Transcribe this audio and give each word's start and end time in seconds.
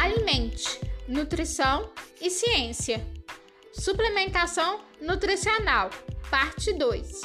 Alimente, 0.00 0.80
Nutrição 1.06 1.92
e 2.22 2.30
Ciência. 2.30 3.06
Suplementação 3.70 4.80
nutricional, 4.98 5.90
parte 6.30 6.72
2. 6.72 7.20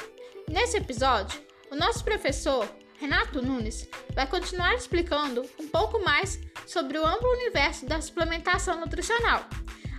Nesse 0.50 0.76
episódio, 0.76 1.42
o 1.72 1.76
nosso 1.78 2.04
professor 2.04 2.70
Renato 3.00 3.42
Nunes 3.42 3.88
vai 4.14 4.28
continuar 4.28 4.76
explicando 4.76 5.50
um 5.58 5.70
pouco 5.70 6.04
mais 6.04 6.38
sobre 6.68 6.98
o 6.98 7.06
amplo 7.08 7.30
universo 7.30 7.86
da 7.86 8.02
suplementação 8.02 8.78
nutricional, 8.78 9.48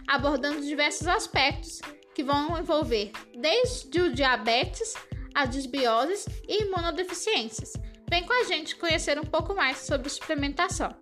abordando 0.07 0.61
diversos 0.61 1.09
aspectos 1.09 1.81
que 2.15 2.23
vão 2.23 2.59
envolver 2.59 3.11
desde 3.35 4.03
o 4.03 4.13
diabetes, 4.13 4.93
a 5.35 5.47
disbioses 5.47 6.27
e 6.47 6.65
imunodeficiências. 6.65 7.73
Vem 8.07 8.27
com 8.27 8.35
a 8.35 8.45
gente 8.45 8.77
conhecer 8.77 9.19
um 9.19 9.25
pouco 9.25 9.55
mais 9.55 9.79
sobre 9.79 10.11
suplementação. 10.11 10.95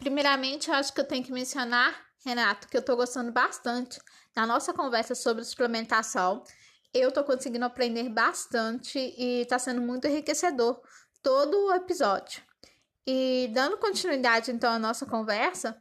Primeiramente, 0.00 0.70
eu 0.70 0.74
acho 0.74 0.94
que 0.94 1.00
eu 1.00 1.06
tenho 1.06 1.22
que 1.22 1.30
mencionar, 1.30 1.94
Renato, 2.24 2.66
que 2.68 2.76
eu 2.76 2.80
estou 2.80 2.96
gostando 2.96 3.30
bastante 3.30 4.00
da 4.34 4.46
nossa 4.46 4.72
conversa 4.72 5.14
sobre 5.14 5.44
suplementação. 5.44 6.42
Eu 6.92 7.10
estou 7.10 7.22
conseguindo 7.22 7.66
aprender 7.66 8.08
bastante 8.08 8.98
e 8.98 9.42
está 9.42 9.58
sendo 9.58 9.82
muito 9.82 10.06
enriquecedor 10.06 10.80
todo 11.22 11.66
o 11.66 11.74
episódio. 11.74 12.42
E 13.06 13.50
dando 13.52 13.76
continuidade 13.76 14.50
então 14.50 14.72
à 14.72 14.78
nossa 14.78 15.04
conversa, 15.04 15.78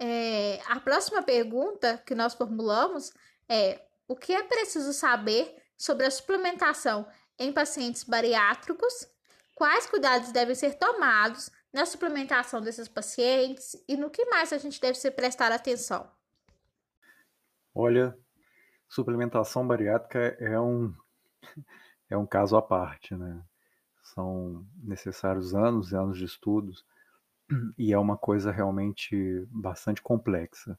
é, 0.00 0.60
a 0.66 0.80
próxima 0.80 1.22
pergunta 1.22 2.02
que 2.04 2.14
nós 2.14 2.34
formulamos 2.34 3.12
é: 3.48 3.80
o 4.08 4.16
que 4.16 4.32
é 4.32 4.42
preciso 4.42 4.92
saber 4.92 5.54
sobre 5.78 6.06
a 6.06 6.10
suplementação 6.10 7.06
em 7.38 7.52
pacientes 7.52 8.02
bariátricos? 8.02 9.06
Quais 9.54 9.86
cuidados 9.86 10.32
devem 10.32 10.56
ser 10.56 10.74
tomados 10.74 11.50
na 11.72 11.86
suplementação 11.86 12.60
desses 12.60 12.88
pacientes 12.88 13.76
e 13.88 13.96
no 13.96 14.10
que 14.10 14.24
mais 14.26 14.52
a 14.52 14.58
gente 14.58 14.80
deve 14.80 14.98
se 14.98 15.10
prestar 15.10 15.52
atenção? 15.52 16.10
Olha, 17.74 18.16
suplementação 18.88 19.66
bariátrica 19.66 20.36
é 20.40 20.60
um, 20.60 20.92
é 22.10 22.16
um 22.16 22.26
caso 22.26 22.56
à 22.56 22.62
parte, 22.62 23.14
né? 23.14 23.42
São 24.02 24.66
necessários 24.82 25.54
anos 25.54 25.92
e 25.92 25.96
anos 25.96 26.18
de 26.18 26.24
estudos 26.24 26.84
e 27.78 27.92
é 27.92 27.98
uma 27.98 28.16
coisa 28.16 28.50
realmente 28.50 29.46
bastante 29.50 30.02
complexa. 30.02 30.78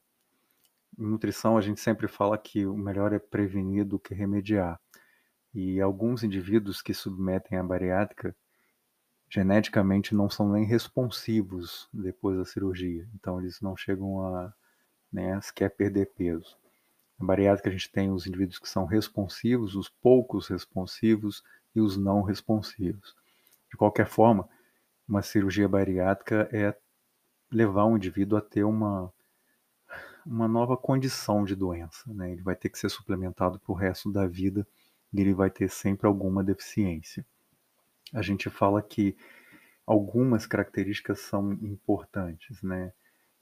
Em 0.97 1.05
nutrição, 1.05 1.57
a 1.57 1.61
gente 1.61 1.79
sempre 1.79 2.07
fala 2.07 2.37
que 2.37 2.65
o 2.65 2.77
melhor 2.77 3.13
é 3.13 3.19
prevenir 3.19 3.85
do 3.85 3.99
que 3.99 4.13
remediar. 4.13 4.79
E 5.53 5.81
alguns 5.81 6.23
indivíduos 6.23 6.81
que 6.81 6.93
submetem 6.93 7.57
a 7.57 7.63
bariátrica 7.63 8.35
geneticamente 9.31 10.13
não 10.13 10.29
são 10.29 10.51
nem 10.51 10.65
responsivos 10.65 11.87
depois 11.93 12.37
da 12.37 12.43
cirurgia. 12.43 13.07
Então, 13.15 13.39
eles 13.39 13.61
não 13.61 13.77
chegam 13.77 14.21
a 14.21 14.53
né, 15.11 15.39
sequer 15.39 15.69
perder 15.69 16.07
peso. 16.07 16.57
Na 17.17 17.25
bariátrica, 17.25 17.69
a 17.69 17.71
gente 17.71 17.89
tem 17.89 18.11
os 18.11 18.27
indivíduos 18.27 18.59
que 18.59 18.67
são 18.67 18.85
responsivos, 18.85 19.73
os 19.73 19.87
poucos 19.87 20.49
responsivos 20.49 21.43
e 21.73 21.79
os 21.79 21.95
não 21.95 22.23
responsivos. 22.23 23.15
De 23.69 23.77
qualquer 23.77 24.05
forma, 24.05 24.49
uma 25.07 25.21
cirurgia 25.21 25.67
bariátrica 25.67 26.49
é 26.51 26.75
levar 27.49 27.85
um 27.85 27.95
indivíduo 27.95 28.37
a 28.37 28.41
ter 28.41 28.65
uma, 28.65 29.13
uma 30.25 30.47
nova 30.47 30.75
condição 30.75 31.45
de 31.45 31.55
doença. 31.55 32.13
Né? 32.13 32.33
Ele 32.33 32.41
vai 32.41 32.55
ter 32.55 32.67
que 32.67 32.77
ser 32.77 32.89
suplementado 32.89 33.59
para 33.59 33.71
o 33.71 33.75
resto 33.75 34.11
da 34.11 34.27
vida 34.27 34.67
e 35.13 35.21
ele 35.21 35.33
vai 35.33 35.49
ter 35.49 35.69
sempre 35.69 36.05
alguma 36.05 36.43
deficiência 36.43 37.25
a 38.13 38.21
gente 38.21 38.49
fala 38.49 38.81
que 38.81 39.15
algumas 39.85 40.45
características 40.45 41.19
são 41.19 41.53
importantes, 41.53 42.61
né? 42.61 42.93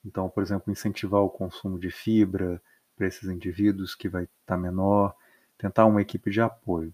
Então, 0.06 0.30
por 0.30 0.42
exemplo, 0.42 0.72
incentivar 0.72 1.22
o 1.22 1.30
consumo 1.30 1.80
de 1.80 1.92
fibra 1.92 2.62
para 2.96 3.08
esses 3.08 3.30
indivíduos 3.30 3.96
que 3.96 4.08
vai 4.08 4.24
estar 4.24 4.34
tá 4.46 4.58
menor, 4.58 5.16
tentar 5.58 5.86
uma 5.86 6.02
equipe 6.02 6.32
de 6.32 6.42
apoio. 6.42 6.94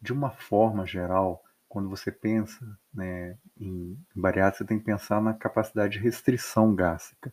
De 0.00 0.12
uma 0.12 0.30
forma 0.30 0.86
geral, 0.86 1.42
quando 1.68 1.88
você 1.88 2.10
pensa 2.10 2.78
né, 2.92 3.36
em 3.58 3.98
bariátrica, 4.14 4.58
você 4.58 4.68
tem 4.68 4.78
que 4.78 4.84
pensar 4.84 5.20
na 5.20 5.34
capacidade 5.34 5.94
de 5.94 5.98
restrição 5.98 6.74
gástrica. 6.74 7.32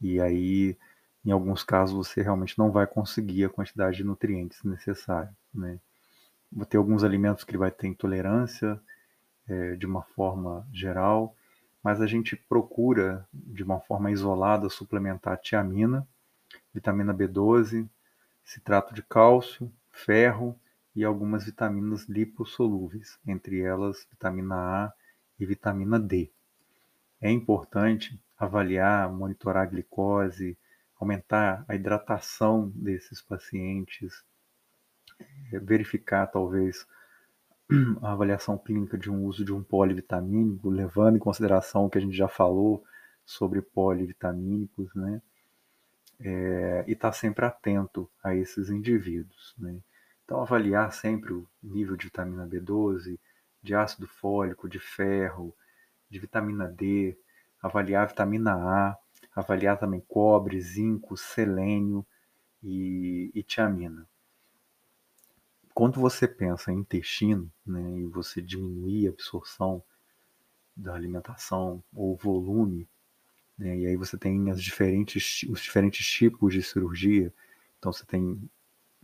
E 0.00 0.20
aí, 0.20 0.76
em 1.24 1.30
alguns 1.30 1.62
casos, 1.62 1.96
você 1.96 2.22
realmente 2.22 2.58
não 2.58 2.70
vai 2.70 2.86
conseguir 2.86 3.44
a 3.44 3.48
quantidade 3.48 3.98
de 3.98 4.04
nutrientes 4.04 4.62
necessários. 4.64 5.34
Né? 5.54 5.78
Vai 6.52 6.66
ter 6.66 6.76
alguns 6.76 7.04
alimentos 7.04 7.44
que 7.44 7.52
ele 7.52 7.58
vai 7.58 7.70
ter 7.70 7.86
intolerância, 7.86 8.80
é, 9.48 9.76
de 9.76 9.86
uma 9.86 10.02
forma 10.02 10.66
geral, 10.72 11.34
mas 11.82 12.00
a 12.00 12.06
gente 12.06 12.34
procura, 12.34 13.26
de 13.32 13.62
uma 13.62 13.80
forma 13.80 14.10
isolada, 14.10 14.68
suplementar 14.68 15.38
tiamina, 15.38 16.06
vitamina 16.74 17.14
B12, 17.14 17.88
citrato 18.44 18.94
de 18.94 19.02
cálcio, 19.02 19.72
ferro 19.90 20.58
e 20.94 21.04
algumas 21.04 21.44
vitaminas 21.44 22.08
lipossolúveis, 22.08 23.18
entre 23.26 23.60
elas 23.60 24.06
vitamina 24.10 24.56
A 24.56 24.92
e 25.38 25.46
vitamina 25.46 25.98
D. 25.98 26.30
É 27.20 27.30
importante 27.30 28.20
avaliar, 28.38 29.10
monitorar 29.12 29.64
a 29.64 29.66
glicose, 29.66 30.56
aumentar 30.98 31.64
a 31.68 31.74
hidratação 31.74 32.72
desses 32.74 33.22
pacientes, 33.22 34.24
é, 35.52 35.58
verificar 35.58 36.26
talvez 36.26 36.86
a 38.00 38.12
avaliação 38.12 38.56
clínica 38.56 38.96
de 38.96 39.10
um 39.10 39.24
uso 39.24 39.44
de 39.44 39.52
um 39.52 39.62
polivitamínico, 39.62 40.70
levando 40.70 41.16
em 41.16 41.20
consideração 41.20 41.86
o 41.86 41.90
que 41.90 41.98
a 41.98 42.00
gente 42.00 42.16
já 42.16 42.28
falou 42.28 42.84
sobre 43.24 43.60
polivitamínicos, 43.60 44.94
né? 44.94 45.20
É, 46.18 46.84
e 46.86 46.92
estar 46.92 47.10
tá 47.10 47.12
sempre 47.12 47.44
atento 47.44 48.08
a 48.22 48.34
esses 48.34 48.70
indivíduos, 48.70 49.54
né? 49.58 49.78
Então, 50.24 50.40
avaliar 50.40 50.92
sempre 50.92 51.32
o 51.32 51.46
nível 51.62 51.96
de 51.96 52.06
vitamina 52.06 52.46
B12, 52.46 53.18
de 53.62 53.74
ácido 53.74 54.06
fólico, 54.06 54.68
de 54.68 54.78
ferro, 54.78 55.54
de 56.08 56.18
vitamina 56.18 56.68
D, 56.68 57.16
avaliar 57.60 58.04
a 58.04 58.06
vitamina 58.06 58.54
A, 58.54 58.96
avaliar 59.34 59.78
também 59.78 60.02
cobre, 60.08 60.60
zinco, 60.60 61.16
selênio 61.16 62.06
e, 62.62 63.30
e 63.34 63.42
tiamina 63.42 64.06
quando 65.76 66.00
você 66.00 66.26
pensa 66.26 66.72
em 66.72 66.78
intestino, 66.78 67.52
né, 67.66 67.98
e 67.98 68.06
você 68.06 68.40
diminuir 68.40 69.08
a 69.08 69.10
absorção 69.10 69.84
da 70.74 70.94
alimentação 70.94 71.84
ou 71.94 72.16
volume, 72.16 72.88
né, 73.58 73.80
e 73.80 73.86
aí 73.86 73.94
você 73.94 74.16
tem 74.16 74.50
as 74.50 74.62
diferentes, 74.62 75.44
os 75.50 75.60
diferentes 75.60 76.06
tipos 76.06 76.54
de 76.54 76.62
cirurgia. 76.62 77.30
Então 77.78 77.92
você 77.92 78.06
tem 78.06 78.40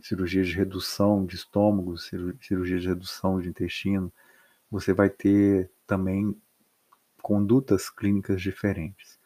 cirurgia 0.01 0.43
de 0.43 0.51
redução 0.55 1.27
de 1.27 1.35
estômago, 1.35 1.95
cirurgia 1.95 2.79
de 2.79 2.87
redução 2.87 3.39
de 3.39 3.49
intestino. 3.49 4.11
Você 4.71 4.93
vai 4.93 5.11
ter 5.11 5.69
também 5.85 6.35
condutas 7.21 7.87
clínicas 7.87 8.41
diferentes. 8.41 9.19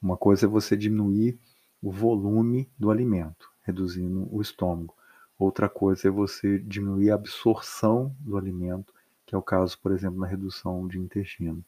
Uma 0.00 0.16
coisa 0.16 0.46
é 0.46 0.48
você 0.48 0.74
diminuir 0.74 1.38
o 1.82 1.92
volume 1.92 2.66
do 2.78 2.90
alimento, 2.90 3.52
reduzindo 3.60 4.26
o 4.34 4.40
estômago. 4.40 4.96
Outra 5.38 5.68
coisa 5.68 6.08
é 6.08 6.10
você 6.10 6.58
diminuir 6.58 7.10
a 7.10 7.14
absorção 7.14 8.14
do 8.20 8.36
alimento, 8.36 8.94
que 9.26 9.34
é 9.34 9.38
o 9.38 9.42
caso, 9.42 9.78
por 9.80 9.92
exemplo, 9.92 10.20
na 10.20 10.26
redução 10.26 10.86
de 10.86 10.98
intestino. 10.98 11.64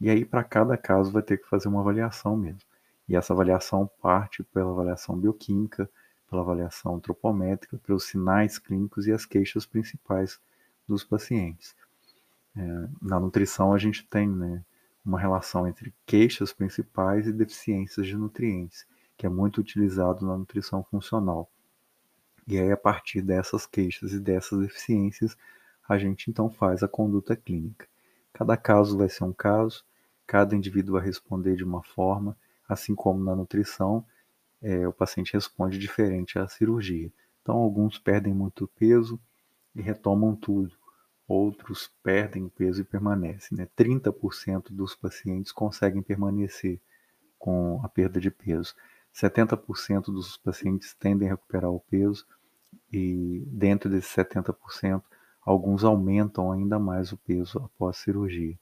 E 0.00 0.10
aí, 0.10 0.24
para 0.24 0.44
cada 0.44 0.76
caso, 0.76 1.12
vai 1.12 1.22
ter 1.22 1.38
que 1.38 1.48
fazer 1.48 1.68
uma 1.68 1.80
avaliação 1.80 2.36
mesmo. 2.36 2.60
E 3.08 3.16
essa 3.16 3.32
avaliação 3.32 3.88
parte 4.00 4.42
pela 4.42 4.70
avaliação 4.70 5.16
bioquímica, 5.16 5.88
pela 6.28 6.42
avaliação 6.42 6.96
antropométrica, 6.96 7.78
pelos 7.86 8.04
sinais 8.04 8.58
clínicos 8.58 9.06
e 9.06 9.12
as 9.12 9.24
queixas 9.24 9.64
principais 9.64 10.40
dos 10.88 11.04
pacientes. 11.04 11.74
É, 12.56 12.88
na 13.00 13.18
nutrição, 13.18 13.72
a 13.72 13.78
gente 13.78 14.06
tem 14.06 14.28
né, 14.28 14.64
uma 15.04 15.18
relação 15.18 15.66
entre 15.66 15.94
queixas 16.06 16.52
principais 16.52 17.26
e 17.26 17.32
deficiências 17.32 18.06
de 18.06 18.16
nutrientes, 18.16 18.86
que 19.16 19.26
é 19.26 19.28
muito 19.28 19.60
utilizado 19.60 20.26
na 20.26 20.36
nutrição 20.36 20.82
funcional. 20.84 21.50
E 22.46 22.58
aí, 22.58 22.72
a 22.72 22.76
partir 22.76 23.22
dessas 23.22 23.66
queixas 23.66 24.12
e 24.12 24.20
dessas 24.20 24.58
deficiências, 24.58 25.36
a 25.88 25.98
gente 25.98 26.30
então 26.30 26.50
faz 26.50 26.82
a 26.82 26.88
conduta 26.88 27.36
clínica. 27.36 27.86
Cada 28.32 28.56
caso 28.56 28.96
vai 28.96 29.08
ser 29.08 29.24
um 29.24 29.32
caso, 29.32 29.84
cada 30.26 30.56
indivíduo 30.56 30.94
vai 30.94 31.04
responder 31.04 31.56
de 31.56 31.64
uma 31.64 31.82
forma, 31.82 32.36
assim 32.68 32.94
como 32.94 33.22
na 33.22 33.36
nutrição, 33.36 34.04
é, 34.62 34.86
o 34.86 34.92
paciente 34.92 35.32
responde 35.32 35.78
diferente 35.78 36.38
à 36.38 36.48
cirurgia. 36.48 37.12
Então, 37.42 37.56
alguns 37.56 37.98
perdem 37.98 38.32
muito 38.32 38.68
peso 38.68 39.20
e 39.74 39.82
retomam 39.82 40.36
tudo, 40.36 40.72
outros 41.26 41.90
perdem 42.02 42.48
peso 42.48 42.80
e 42.80 42.84
permanecem. 42.84 43.58
Né? 43.58 43.68
30% 43.76 44.72
dos 44.72 44.94
pacientes 44.94 45.50
conseguem 45.50 46.02
permanecer 46.02 46.80
com 47.38 47.80
a 47.82 47.88
perda 47.88 48.20
de 48.20 48.30
peso. 48.30 48.74
70% 49.14 50.06
dos 50.06 50.36
pacientes 50.36 50.94
tendem 50.94 51.28
a 51.28 51.32
recuperar 51.32 51.70
o 51.70 51.80
peso 51.80 52.26
e 52.92 53.42
dentro 53.46 53.90
desses 53.90 54.14
70%, 54.14 55.02
Alguns 55.44 55.82
aumentam 55.82 56.52
ainda 56.52 56.78
mais 56.78 57.10
o 57.10 57.16
peso 57.16 57.58
após 57.58 57.96
cirurgia. 57.96 58.56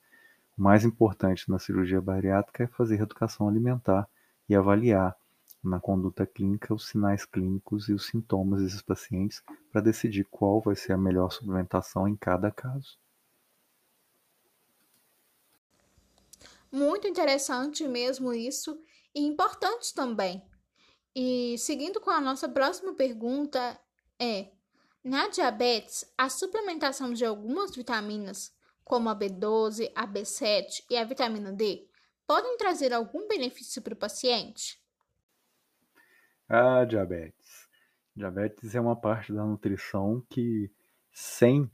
O 0.56 0.62
mais 0.62 0.82
importante 0.82 1.48
na 1.50 1.58
cirurgia 1.58 2.00
bariátrica 2.00 2.64
é 2.64 2.68
fazer 2.68 3.00
educação 3.00 3.46
alimentar 3.46 4.08
e 4.48 4.54
avaliar 4.54 5.14
na 5.62 5.78
conduta 5.78 6.26
clínica 6.26 6.72
os 6.72 6.88
sinais 6.88 7.26
clínicos 7.26 7.90
e 7.90 7.92
os 7.92 8.06
sintomas 8.06 8.62
desses 8.62 8.80
pacientes 8.80 9.42
para 9.70 9.82
decidir 9.82 10.24
qual 10.30 10.62
vai 10.62 10.74
ser 10.74 10.94
a 10.94 10.96
melhor 10.96 11.30
suplementação 11.30 12.08
em 12.08 12.16
cada 12.16 12.50
caso. 12.50 12.98
Muito 16.72 17.06
interessante 17.06 17.86
mesmo 17.86 18.32
isso 18.32 18.80
e 19.14 19.20
importante 19.20 19.94
também. 19.94 20.42
E 21.14 21.56
seguindo 21.58 22.00
com 22.00 22.10
a 22.10 22.20
nossa 22.20 22.48
próxima 22.48 22.94
pergunta 22.94 23.78
é: 24.18 24.50
na 25.02 25.28
diabetes, 25.28 26.04
a 26.16 26.28
suplementação 26.28 27.12
de 27.12 27.24
algumas 27.24 27.74
vitaminas, 27.74 28.54
como 28.84 29.08
a 29.08 29.16
B12, 29.16 29.90
a 29.94 30.06
B7 30.06 30.84
e 30.90 30.96
a 30.96 31.04
vitamina 31.04 31.52
D, 31.52 31.88
podem 32.26 32.56
trazer 32.56 32.92
algum 32.92 33.26
benefício 33.26 33.82
para 33.82 33.94
o 33.94 33.96
paciente? 33.96 34.80
A 36.48 36.84
diabetes. 36.84 37.68
Diabetes 38.14 38.74
é 38.74 38.80
uma 38.80 38.94
parte 38.94 39.32
da 39.32 39.44
nutrição 39.44 40.24
que, 40.28 40.70
sem 41.12 41.70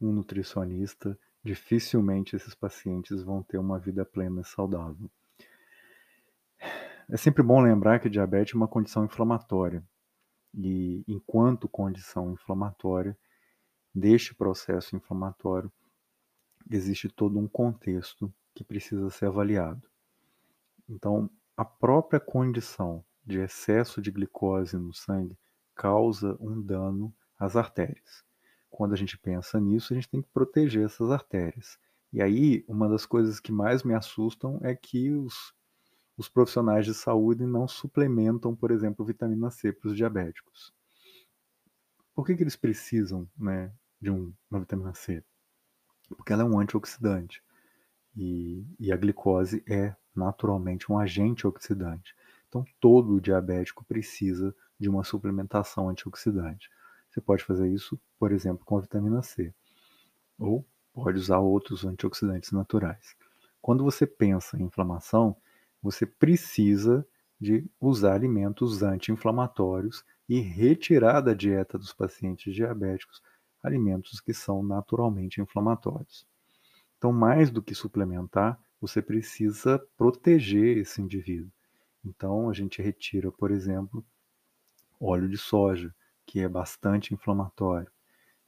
um 0.00 0.12
nutricionista, 0.12 1.18
dificilmente 1.44 2.34
esses 2.34 2.54
pacientes 2.54 3.22
vão 3.22 3.42
ter 3.42 3.58
uma 3.58 3.78
vida 3.78 4.04
plena 4.04 4.40
e 4.40 4.44
saudável. 4.44 5.10
É 7.10 7.16
sempre 7.16 7.42
bom 7.42 7.62
lembrar 7.62 8.00
que 8.00 8.10
diabetes 8.10 8.52
é 8.52 8.56
uma 8.56 8.68
condição 8.68 9.02
inflamatória. 9.02 9.82
E 10.54 11.02
enquanto 11.08 11.66
condição 11.66 12.32
inflamatória, 12.32 13.16
deste 13.94 14.34
processo 14.34 14.94
inflamatório, 14.94 15.72
existe 16.70 17.08
todo 17.08 17.38
um 17.38 17.48
contexto 17.48 18.32
que 18.54 18.62
precisa 18.62 19.08
ser 19.08 19.26
avaliado. 19.26 19.82
Então, 20.86 21.30
a 21.56 21.64
própria 21.64 22.20
condição 22.20 23.02
de 23.24 23.38
excesso 23.40 24.02
de 24.02 24.10
glicose 24.10 24.76
no 24.76 24.92
sangue 24.92 25.38
causa 25.74 26.36
um 26.38 26.60
dano 26.60 27.14
às 27.38 27.56
artérias. 27.56 28.22
Quando 28.68 28.92
a 28.92 28.96
gente 28.96 29.16
pensa 29.16 29.58
nisso, 29.58 29.92
a 29.92 29.96
gente 29.96 30.10
tem 30.10 30.20
que 30.20 30.28
proteger 30.28 30.84
essas 30.84 31.10
artérias. 31.10 31.78
E 32.12 32.20
aí, 32.20 32.64
uma 32.68 32.86
das 32.86 33.06
coisas 33.06 33.40
que 33.40 33.50
mais 33.50 33.82
me 33.82 33.94
assustam 33.94 34.58
é 34.62 34.74
que 34.74 35.10
os 35.10 35.54
os 36.18 36.28
profissionais 36.28 36.84
de 36.84 36.92
saúde 36.92 37.46
não 37.46 37.68
suplementam, 37.68 38.54
por 38.54 38.72
exemplo, 38.72 39.06
vitamina 39.06 39.52
C 39.52 39.72
para 39.72 39.88
os 39.88 39.96
diabéticos. 39.96 40.74
Por 42.12 42.26
que, 42.26 42.34
que 42.34 42.42
eles 42.42 42.56
precisam 42.56 43.28
né, 43.38 43.72
de 44.00 44.10
um, 44.10 44.32
uma 44.50 44.58
vitamina 44.58 44.92
C? 44.92 45.22
Porque 46.08 46.32
ela 46.32 46.42
é 46.42 46.44
um 46.44 46.58
antioxidante. 46.58 47.40
E, 48.16 48.66
e 48.80 48.90
a 48.90 48.96
glicose 48.96 49.62
é 49.68 49.94
naturalmente 50.12 50.90
um 50.90 50.98
agente 50.98 51.46
oxidante. 51.46 52.16
Então, 52.48 52.64
todo 52.80 53.20
diabético 53.20 53.84
precisa 53.84 54.52
de 54.76 54.88
uma 54.88 55.04
suplementação 55.04 55.88
antioxidante. 55.88 56.68
Você 57.08 57.20
pode 57.20 57.44
fazer 57.44 57.68
isso, 57.72 57.96
por 58.18 58.32
exemplo, 58.32 58.64
com 58.64 58.76
a 58.76 58.80
vitamina 58.80 59.22
C. 59.22 59.54
Ou 60.36 60.66
pode 60.92 61.18
usar 61.18 61.38
outros 61.38 61.84
antioxidantes 61.84 62.50
naturais. 62.50 63.14
Quando 63.62 63.84
você 63.84 64.04
pensa 64.04 64.56
em 64.58 64.64
inflamação, 64.64 65.36
você 65.82 66.06
precisa 66.06 67.06
de 67.40 67.68
usar 67.80 68.14
alimentos 68.14 68.82
anti-inflamatórios 68.82 70.04
e 70.28 70.40
retirar 70.40 71.20
da 71.20 71.34
dieta 71.34 71.78
dos 71.78 71.92
pacientes 71.92 72.54
diabéticos 72.54 73.22
alimentos 73.62 74.20
que 74.20 74.32
são 74.32 74.62
naturalmente 74.62 75.40
inflamatórios. 75.40 76.26
Então, 76.96 77.12
mais 77.12 77.50
do 77.50 77.62
que 77.62 77.74
suplementar, 77.74 78.58
você 78.80 79.02
precisa 79.02 79.78
proteger 79.96 80.78
esse 80.78 81.00
indivíduo. 81.00 81.50
Então, 82.04 82.48
a 82.48 82.52
gente 82.52 82.80
retira, 82.80 83.30
por 83.30 83.50
exemplo, 83.50 84.04
óleo 85.00 85.28
de 85.28 85.38
soja, 85.38 85.94
que 86.26 86.40
é 86.40 86.48
bastante 86.48 87.14
inflamatório. 87.14 87.90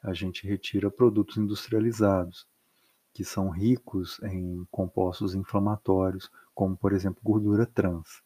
A 0.03 0.13
gente 0.13 0.47
retira 0.47 0.91
produtos 0.91 1.37
industrializados, 1.37 2.47
que 3.13 3.25
são 3.25 3.51
ricos 3.51 4.21
em 4.23 4.67
compostos 4.71 5.35
inflamatórios, 5.35 6.31
como 6.61 6.77
por 6.77 6.93
exemplo 6.93 7.23
gordura 7.25 7.65
trans. 7.65 8.23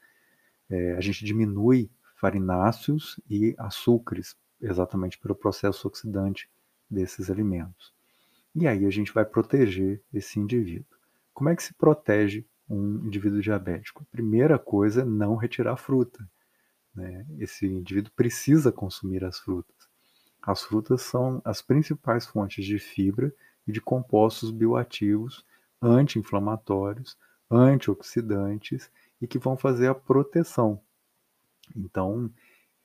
É, 0.69 0.97
a 0.97 1.01
gente 1.01 1.25
diminui 1.25 1.89
farináceos 2.17 3.21
e 3.31 3.55
açúcares, 3.57 4.35
exatamente 4.61 5.17
pelo 5.21 5.37
processo 5.37 5.87
oxidante 5.87 6.51
desses 6.91 7.31
alimentos. 7.31 7.95
E 8.53 8.67
aí 8.67 8.85
a 8.85 8.91
gente 8.91 9.13
vai 9.13 9.25
proteger 9.25 10.03
esse 10.13 10.41
indivíduo. 10.41 10.99
Como 11.33 11.49
é 11.49 11.55
que 11.55 11.63
se 11.63 11.73
protege 11.75 12.45
um 12.69 13.07
indivíduo 13.07 13.41
diabético? 13.41 14.03
A 14.03 14.11
primeira 14.11 14.59
coisa 14.59 15.03
é 15.03 15.05
não 15.05 15.37
retirar 15.37 15.77
fruta. 15.77 16.29
Né? 16.93 17.25
Esse 17.39 17.67
indivíduo 17.67 18.11
precisa 18.17 18.73
consumir 18.73 19.25
as 19.25 19.39
frutas. 19.39 19.89
As 20.43 20.65
frutas 20.65 21.03
são 21.03 21.41
as 21.45 21.63
principais 21.63 22.27
fontes 22.27 22.65
de 22.65 22.81
fibra 22.81 23.33
e 23.65 23.71
de 23.71 23.81
compostos 23.81 24.51
bioativos 24.51 25.45
anti-inflamatórios, 25.81 27.17
antioxidantes 27.51 28.91
e 29.21 29.27
que 29.27 29.39
vão 29.39 29.57
fazer 29.57 29.89
a 29.89 29.95
proteção. 29.95 30.81
Então, 31.75 32.31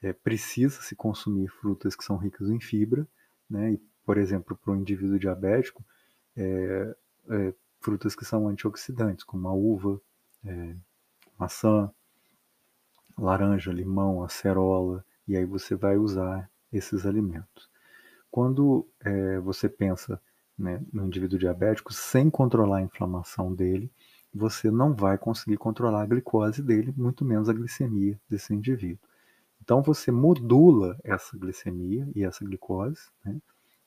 é, 0.02 0.14
precisa 0.14 0.82
se 0.82 0.96
consumir 0.96 1.50
frutas 1.50 1.96
que 1.96 2.04
são 2.04 2.18
ricas 2.18 2.50
em 2.50 2.60
fibra, 2.60 3.08
né? 3.50 3.74
E, 3.74 3.82
por 4.06 4.18
exemplo, 4.18 4.58
para 4.58 4.72
o 4.72 4.76
indivíduo 4.76 5.20
diabético, 5.20 5.84
é, 6.36 6.96
é, 7.30 7.54
frutas 7.80 8.16
que 8.16 8.26
são 8.26 8.48
antioxidantes, 8.48 9.24
como 9.24 9.48
a 9.48 9.54
uva, 9.54 10.02
é, 10.46 10.76
maçã, 11.38 11.92
laranja, 13.18 13.72
limão, 13.72 14.24
acerola, 14.24 15.06
e 15.28 15.36
aí 15.36 15.46
você 15.46 15.76
vai 15.76 15.98
usar 15.98 16.50
esses 16.72 17.06
alimentos. 17.06 17.70
Quando 18.32 18.88
é, 19.02 19.40
você 19.40 19.68
pensa 19.68 20.22
né, 20.58 20.82
no 20.92 21.06
indivíduo 21.06 21.40
diabético, 21.40 21.94
sem 21.94 22.30
controlar 22.30 22.78
a 22.78 22.82
inflamação 22.82 23.54
dele, 23.54 23.92
você 24.34 24.70
não 24.70 24.94
vai 24.94 25.18
conseguir 25.18 25.58
controlar 25.58 26.04
a 26.04 26.06
glicose 26.06 26.62
dele, 26.62 26.94
muito 26.96 27.26
menos 27.26 27.50
a 27.50 27.54
glicemia 27.54 28.20
desse 28.30 28.54
indivíduo. 28.54 29.00
Então 29.62 29.82
você 29.82 30.12
modula 30.12 30.98
essa 31.04 31.38
glicemia 31.38 32.08
e 32.16 32.24
essa 32.24 32.46
glicose. 32.46 33.02
Né? 33.24 33.40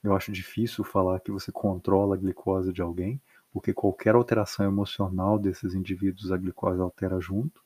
Eu 0.03 0.15
acho 0.15 0.33
difícil 0.33 0.85
falar 0.85 1.21
que 1.21 1.31
você 1.31 1.51
controla 1.53 2.15
a 2.15 2.19
glicose 2.19 2.73
de 2.73 2.83
alguém, 2.83 3.21
porque 3.53 3.73
qualquer 3.73 4.15
alteração 4.15 4.67
emocional 4.67 5.39
desses 5.39 5.75
indivíduos, 5.75 6.33
a 6.33 6.37
glicose 6.37 6.81
altera 6.81 7.21
junto. 7.21 7.63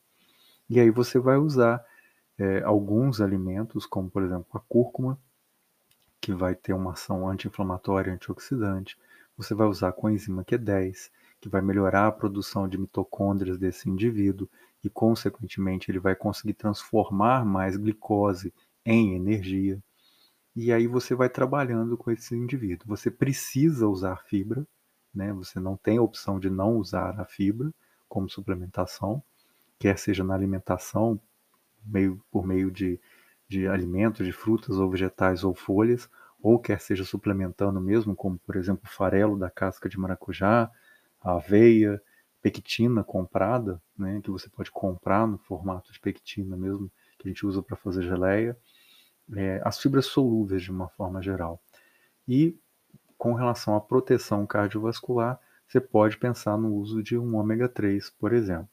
E 0.68 0.80
aí 0.80 0.90
você 0.90 1.18
vai 1.18 1.37
usar 1.37 1.85
é, 2.38 2.62
alguns 2.62 3.21
alimentos, 3.21 3.87
como 3.87 4.11
por 4.11 4.23
exemplo 4.23 4.49
a 4.52 4.61
cúrcuma, 4.61 5.18
que 6.21 6.33
vai 6.33 6.54
ter 6.54 6.73
uma 6.73 6.92
ação 6.92 7.28
anti-inflamatória, 7.28 8.12
antioxidante. 8.12 8.99
Você 9.37 9.54
vai 9.54 9.66
usar 9.66 9.88
a 9.88 9.92
coenzima 9.92 10.45
Q10, 10.45 11.11
que 11.40 11.49
vai 11.49 11.61
melhorar 11.61 12.07
a 12.07 12.12
produção 12.12 12.69
de 12.69 12.78
mitocôndrias 12.78 13.59
desse 13.59 13.88
indivíduo 13.88 14.49
e, 14.83 14.90
consequentemente, 14.90 15.90
ele 15.90 15.99
vai 15.99 16.14
conseguir 16.14 16.55
transformar 16.55 17.45
mais 17.45 17.76
glicose 17.76 18.52
em 18.85 19.14
energia. 19.14 19.83
E 20.55 20.73
aí 20.73 20.87
você 20.87 21.14
vai 21.14 21.28
trabalhando 21.28 21.97
com 21.97 22.11
esse 22.11 22.35
indivíduo. 22.35 22.88
Você 22.88 23.11
precisa 23.11 23.87
usar 23.88 24.25
fibra, 24.25 24.66
né? 25.14 25.33
Você 25.35 25.61
não 25.61 25.76
tem 25.76 25.99
a 25.99 26.02
opção 26.02 26.40
de 26.40 26.49
não 26.49 26.76
usar 26.76 27.21
a 27.21 27.25
fibra 27.25 27.73
como 28.09 28.28
suplementação, 28.28 29.23
quer 29.78 29.99
seja 29.99 30.25
na 30.25 30.35
alimentação, 30.35 31.21
meio, 31.85 32.23
por 32.31 32.47
meio 32.47 32.71
de 32.71 33.00
de 33.49 33.66
alimentos, 33.69 34.26
de 34.26 34.33
frutas 34.33 34.76
ou 34.76 34.90
vegetais 34.90 35.45
ou 35.45 35.55
folhas, 35.55 36.09
ou 36.40 36.59
quer 36.59 36.81
seja 36.81 37.05
suplementando 37.05 37.81
mesmo, 37.81 38.14
como 38.14 38.38
por 38.38 38.57
exemplo 38.57 38.83
o 38.85 38.88
farelo 38.88 39.38
da 39.38 39.50
casca 39.50 39.88
de 39.88 39.99
maracujá, 39.99 40.71
aveia, 41.26 42.00
pectina 42.40 43.02
comprada, 43.02 43.83
né, 43.99 44.21
que 44.23 44.30
você 44.30 44.49
pode 44.49 44.71
comprar 44.71 45.26
no 45.26 45.37
formato 45.38 45.92
de 45.92 45.99
pectina 45.99 46.56
mesmo, 46.56 46.90
que 47.18 47.26
a 47.26 47.30
gente 47.30 47.45
usa 47.45 47.62
para 47.62 47.76
fazer 47.76 48.02
geleia, 48.02 48.56
é, 49.35 49.61
as 49.64 49.80
fibras 49.80 50.06
solúveis 50.06 50.62
de 50.62 50.71
uma 50.71 50.88
forma 50.88 51.21
geral. 51.21 51.61
E 52.28 52.56
com 53.18 53.35
relação 53.35 53.75
à 53.75 53.80
proteção 53.80 54.47
cardiovascular, 54.47 55.40
você 55.66 55.80
pode 55.80 56.16
pensar 56.18 56.56
no 56.56 56.75
uso 56.75 57.02
de 57.02 57.18
um 57.18 57.35
ômega 57.35 57.68
3, 57.68 58.11
por 58.11 58.33
exemplo. 58.33 58.68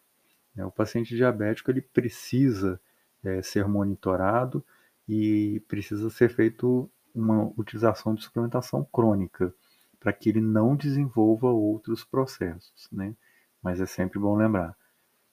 É, 0.56 0.64
o 0.64 0.72
paciente 0.72 1.16
diabético 1.16 1.72
ele 1.72 1.82
precisa 1.82 2.80
é, 3.24 3.42
ser 3.42 3.68
monitorado 3.68 4.64
e 5.08 5.64
precisa 5.68 6.10
ser 6.12 6.30
feito 6.30 6.90
uma 7.16 7.52
utilização 7.58 8.14
de 8.14 8.24
suplementação 8.24 8.88
crônica 8.92 9.54
para 10.04 10.12
que 10.12 10.28
ele 10.28 10.42
não 10.42 10.76
desenvolva 10.76 11.48
outros 11.48 12.04
processos, 12.04 12.90
né? 12.92 13.16
Mas 13.62 13.80
é 13.80 13.86
sempre 13.86 14.20
bom 14.20 14.36
lembrar, 14.36 14.76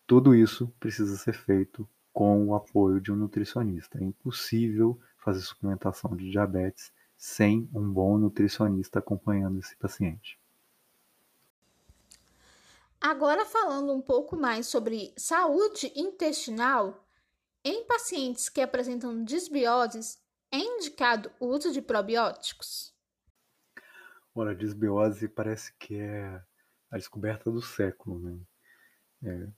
tudo 0.06 0.32
isso 0.32 0.72
precisa 0.78 1.16
ser 1.16 1.32
feito 1.32 1.88
com 2.12 2.46
o 2.46 2.54
apoio 2.54 3.00
de 3.00 3.10
um 3.10 3.16
nutricionista. 3.16 3.98
É 3.98 4.04
impossível 4.04 4.96
fazer 5.18 5.40
suplementação 5.40 6.14
de 6.14 6.30
diabetes 6.30 6.92
sem 7.16 7.68
um 7.74 7.92
bom 7.92 8.16
nutricionista 8.16 9.00
acompanhando 9.00 9.58
esse 9.58 9.74
paciente. 9.76 10.38
Agora, 13.00 13.44
falando 13.44 13.92
um 13.92 14.00
pouco 14.00 14.36
mais 14.36 14.68
sobre 14.68 15.12
saúde 15.16 15.92
intestinal, 15.96 17.04
em 17.64 17.84
pacientes 17.86 18.48
que 18.48 18.60
apresentam 18.60 19.24
disbioses, 19.24 20.16
é 20.52 20.58
indicado 20.58 21.28
o 21.40 21.46
uso 21.46 21.72
de 21.72 21.82
probióticos? 21.82 22.89
Olha, 24.34 24.52
a 24.52 24.54
disbiose 24.54 25.28
parece 25.28 25.74
que 25.78 25.96
é 25.96 26.42
a 26.90 26.96
descoberta 26.96 27.50
do 27.50 27.60
século, 27.60 28.18
né? 28.20 28.38
É, 29.22 29.48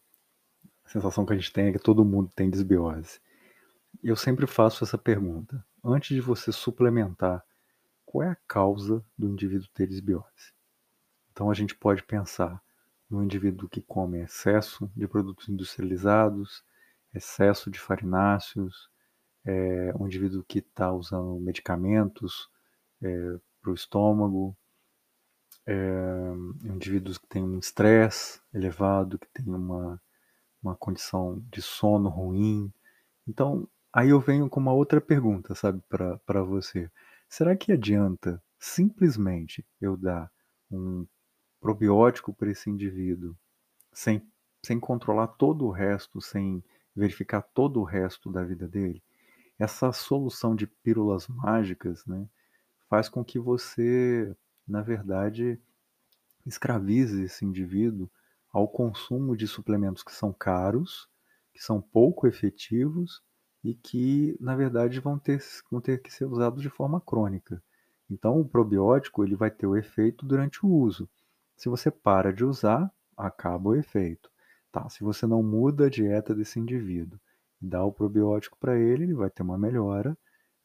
a 0.84 0.88
sensação 0.88 1.24
que 1.24 1.32
a 1.32 1.36
gente 1.36 1.52
tem 1.52 1.66
é 1.66 1.72
que 1.72 1.78
todo 1.78 2.04
mundo 2.04 2.30
tem 2.34 2.50
desbiose. 2.50 3.20
Eu 4.02 4.16
sempre 4.16 4.46
faço 4.46 4.84
essa 4.84 4.98
pergunta. 4.98 5.64
Antes 5.84 6.14
de 6.14 6.20
você 6.20 6.50
suplementar, 6.50 7.44
qual 8.04 8.22
é 8.24 8.30
a 8.30 8.38
causa 8.46 9.04
do 9.16 9.28
indivíduo 9.28 9.68
ter 9.74 9.86
desbiose? 9.86 10.52
Então 11.30 11.50
a 11.50 11.54
gente 11.54 11.74
pode 11.74 12.02
pensar 12.02 12.62
no 13.08 13.22
indivíduo 13.22 13.68
que 13.68 13.82
come 13.82 14.20
excesso 14.20 14.90
de 14.96 15.06
produtos 15.06 15.48
industrializados, 15.48 16.64
excesso 17.14 17.70
de 17.70 17.78
farináceos, 17.78 18.90
é, 19.44 19.92
um 19.98 20.06
indivíduo 20.06 20.44
que 20.44 20.60
está 20.60 20.92
usando 20.92 21.38
medicamentos 21.40 22.48
é, 23.02 23.38
para 23.60 23.70
o 23.70 23.74
estômago, 23.74 24.56
é, 25.66 26.32
indivíduos 26.64 27.18
que 27.18 27.26
têm 27.26 27.42
um 27.42 27.58
estresse 27.58 28.40
elevado, 28.52 29.18
que 29.18 29.28
tem 29.32 29.46
uma, 29.46 30.00
uma 30.62 30.76
condição 30.76 31.42
de 31.50 31.62
sono 31.62 32.08
ruim. 32.08 32.72
Então, 33.26 33.68
aí 33.92 34.10
eu 34.10 34.20
venho 34.20 34.48
com 34.48 34.60
uma 34.60 34.72
outra 34.72 35.00
pergunta, 35.00 35.54
sabe, 35.54 35.82
para 35.88 36.42
você. 36.42 36.90
Será 37.28 37.56
que 37.56 37.72
adianta 37.72 38.42
simplesmente 38.58 39.64
eu 39.80 39.96
dar 39.96 40.30
um 40.70 41.06
probiótico 41.60 42.32
para 42.34 42.50
esse 42.50 42.68
indivíduo 42.68 43.36
sem, 43.92 44.26
sem 44.64 44.80
controlar 44.80 45.28
todo 45.28 45.64
o 45.66 45.70
resto, 45.70 46.20
sem 46.20 46.62
verificar 46.94 47.42
todo 47.42 47.80
o 47.80 47.84
resto 47.84 48.30
da 48.30 48.44
vida 48.44 48.66
dele? 48.66 49.02
Essa 49.58 49.92
solução 49.92 50.56
de 50.56 50.66
pílulas 50.66 51.28
mágicas, 51.28 52.04
né, 52.04 52.26
faz 52.88 53.08
com 53.08 53.24
que 53.24 53.38
você 53.38 54.34
na 54.66 54.82
verdade, 54.82 55.60
escraviza 56.46 57.22
esse 57.22 57.44
indivíduo 57.44 58.10
ao 58.52 58.68
consumo 58.68 59.36
de 59.36 59.46
suplementos 59.46 60.02
que 60.02 60.12
são 60.12 60.32
caros, 60.32 61.08
que 61.52 61.62
são 61.62 61.80
pouco 61.80 62.26
efetivos 62.26 63.22
e 63.64 63.74
que, 63.74 64.36
na 64.40 64.56
verdade, 64.56 65.00
vão 65.00 65.18
ter, 65.18 65.42
vão 65.70 65.80
ter 65.80 66.00
que 66.02 66.12
ser 66.12 66.26
usados 66.26 66.62
de 66.62 66.68
forma 66.68 67.00
crônica. 67.00 67.62
Então, 68.10 68.38
o 68.38 68.44
probiótico 68.44 69.24
ele 69.24 69.36
vai 69.36 69.50
ter 69.50 69.66
o 69.66 69.76
efeito 69.76 70.26
durante 70.26 70.64
o 70.66 70.68
uso. 70.68 71.08
Se 71.56 71.68
você 71.68 71.90
para 71.90 72.32
de 72.32 72.44
usar, 72.44 72.92
acaba 73.16 73.70
o 73.70 73.74
efeito. 73.74 74.30
Tá? 74.70 74.88
Se 74.88 75.04
você 75.04 75.26
não 75.26 75.42
muda 75.42 75.86
a 75.86 75.90
dieta 75.90 76.34
desse 76.34 76.58
indivíduo 76.58 77.18
e 77.60 77.66
dá 77.66 77.84
o 77.84 77.92
probiótico 77.92 78.58
para 78.58 78.76
ele, 78.78 79.04
ele 79.04 79.14
vai 79.14 79.30
ter 79.30 79.42
uma 79.42 79.56
melhora 79.56 80.16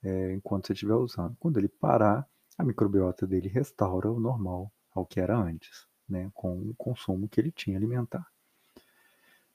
é, 0.03 0.33
enquanto 0.33 0.67
você 0.67 0.73
estiver 0.73 0.95
usando. 0.95 1.35
Quando 1.39 1.57
ele 1.57 1.67
parar, 1.67 2.27
a 2.57 2.63
microbiota 2.63 3.27
dele 3.27 3.47
restaura 3.47 4.11
o 4.11 4.19
normal 4.19 4.71
ao 4.93 5.05
que 5.05 5.19
era 5.19 5.37
antes, 5.37 5.87
né, 6.09 6.31
com 6.33 6.57
o 6.57 6.73
consumo 6.75 7.27
que 7.27 7.39
ele 7.39 7.51
tinha 7.51 7.77
alimentar. 7.77 8.25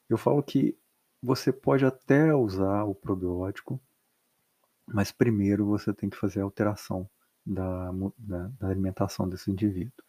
Eu 0.09 0.17
falo 0.17 0.43
que 0.43 0.77
você 1.23 1.53
pode 1.53 1.85
até 1.85 2.35
usar 2.35 2.85
o 2.85 2.95
probiótico, 2.95 3.81
mas 4.87 5.11
primeiro 5.11 5.67
você 5.67 5.93
tem 5.93 6.11
que 6.11 6.17
fazer 6.17 6.41
a 6.41 6.45
alteração 6.45 7.09
da, 7.45 7.91
da, 8.19 8.51
da 8.61 8.69
alimentação 8.69 9.29
desse 9.29 9.51
indivíduo. 9.51 10.05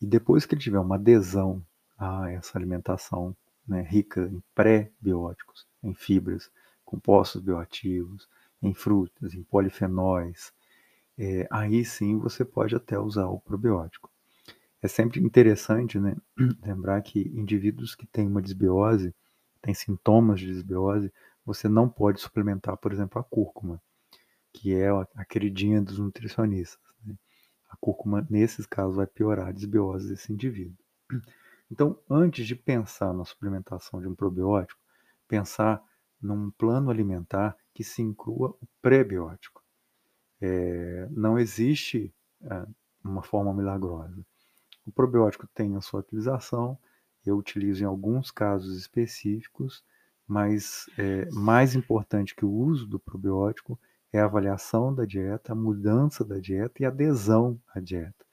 E 0.00 0.06
depois 0.06 0.44
que 0.44 0.54
ele 0.54 0.62
tiver 0.62 0.78
uma 0.78 0.96
adesão 0.96 1.64
a 1.98 2.30
essa 2.30 2.58
alimentação 2.58 3.36
né, 3.66 3.82
rica 3.82 4.22
em 4.22 4.42
pré-bióticos, 4.54 5.66
em 5.82 5.94
fibras, 5.94 6.50
compostos 6.84 7.40
bioativos, 7.40 8.28
em 8.62 8.74
frutas, 8.74 9.34
em 9.34 9.42
polifenóis, 9.42 10.52
é, 11.18 11.46
aí 11.50 11.84
sim 11.84 12.18
você 12.18 12.44
pode 12.44 12.74
até 12.74 12.98
usar 12.98 13.26
o 13.26 13.40
probiótico. 13.40 14.10
É 14.82 14.88
sempre 14.88 15.20
interessante 15.20 15.98
né, 15.98 16.16
lembrar 16.62 17.00
que 17.02 17.20
indivíduos 17.34 17.94
que 17.94 18.06
têm 18.06 18.26
uma 18.26 18.42
desbiose, 18.42 19.14
têm 19.62 19.74
sintomas 19.74 20.40
de 20.40 20.46
desbiose, 20.46 21.12
você 21.44 21.68
não 21.68 21.88
pode 21.88 22.20
suplementar, 22.20 22.76
por 22.76 22.92
exemplo, 22.92 23.20
a 23.20 23.24
cúrcuma, 23.24 23.80
que 24.52 24.74
é 24.74 24.88
a 24.90 25.24
queridinha 25.24 25.80
dos 25.80 25.98
nutricionistas. 25.98 26.80
Né? 27.04 27.14
A 27.70 27.76
cúrcuma, 27.76 28.26
nesses 28.28 28.66
casos, 28.66 28.96
vai 28.96 29.06
piorar 29.06 29.48
a 29.48 29.52
desbiose 29.52 30.08
desse 30.08 30.32
indivíduo. 30.32 30.76
Então, 31.68 31.98
antes 32.08 32.46
de 32.46 32.54
pensar 32.54 33.12
na 33.12 33.24
suplementação 33.24 34.00
de 34.00 34.06
um 34.06 34.14
probiótico, 34.14 34.80
pensar 35.26 35.82
num 36.22 36.48
plano 36.52 36.92
alimentar 36.92 37.56
que 37.74 37.82
se 37.82 38.02
inclua 38.02 38.56
o 38.62 38.68
pré-biótico. 38.80 39.65
É, 40.40 41.08
não 41.10 41.38
existe 41.38 42.12
é, 42.42 42.66
uma 43.04 43.22
forma 43.22 43.52
milagrosa. 43.54 44.24
O 44.86 44.92
probiótico 44.92 45.48
tem 45.54 45.74
a 45.76 45.80
sua 45.80 46.00
utilização, 46.00 46.78
eu 47.24 47.36
utilizo 47.36 47.82
em 47.82 47.86
alguns 47.86 48.30
casos 48.30 48.76
específicos, 48.78 49.82
mas 50.26 50.86
é, 50.98 51.28
mais 51.32 51.74
importante 51.74 52.34
que 52.34 52.44
o 52.44 52.50
uso 52.50 52.86
do 52.86 52.98
probiótico 52.98 53.78
é 54.12 54.20
a 54.20 54.24
avaliação 54.24 54.94
da 54.94 55.04
dieta, 55.04 55.52
a 55.52 55.56
mudança 55.56 56.24
da 56.24 56.38
dieta 56.38 56.82
e 56.82 56.84
a 56.84 56.88
adesão 56.88 57.60
à 57.74 57.80
dieta. 57.80 58.24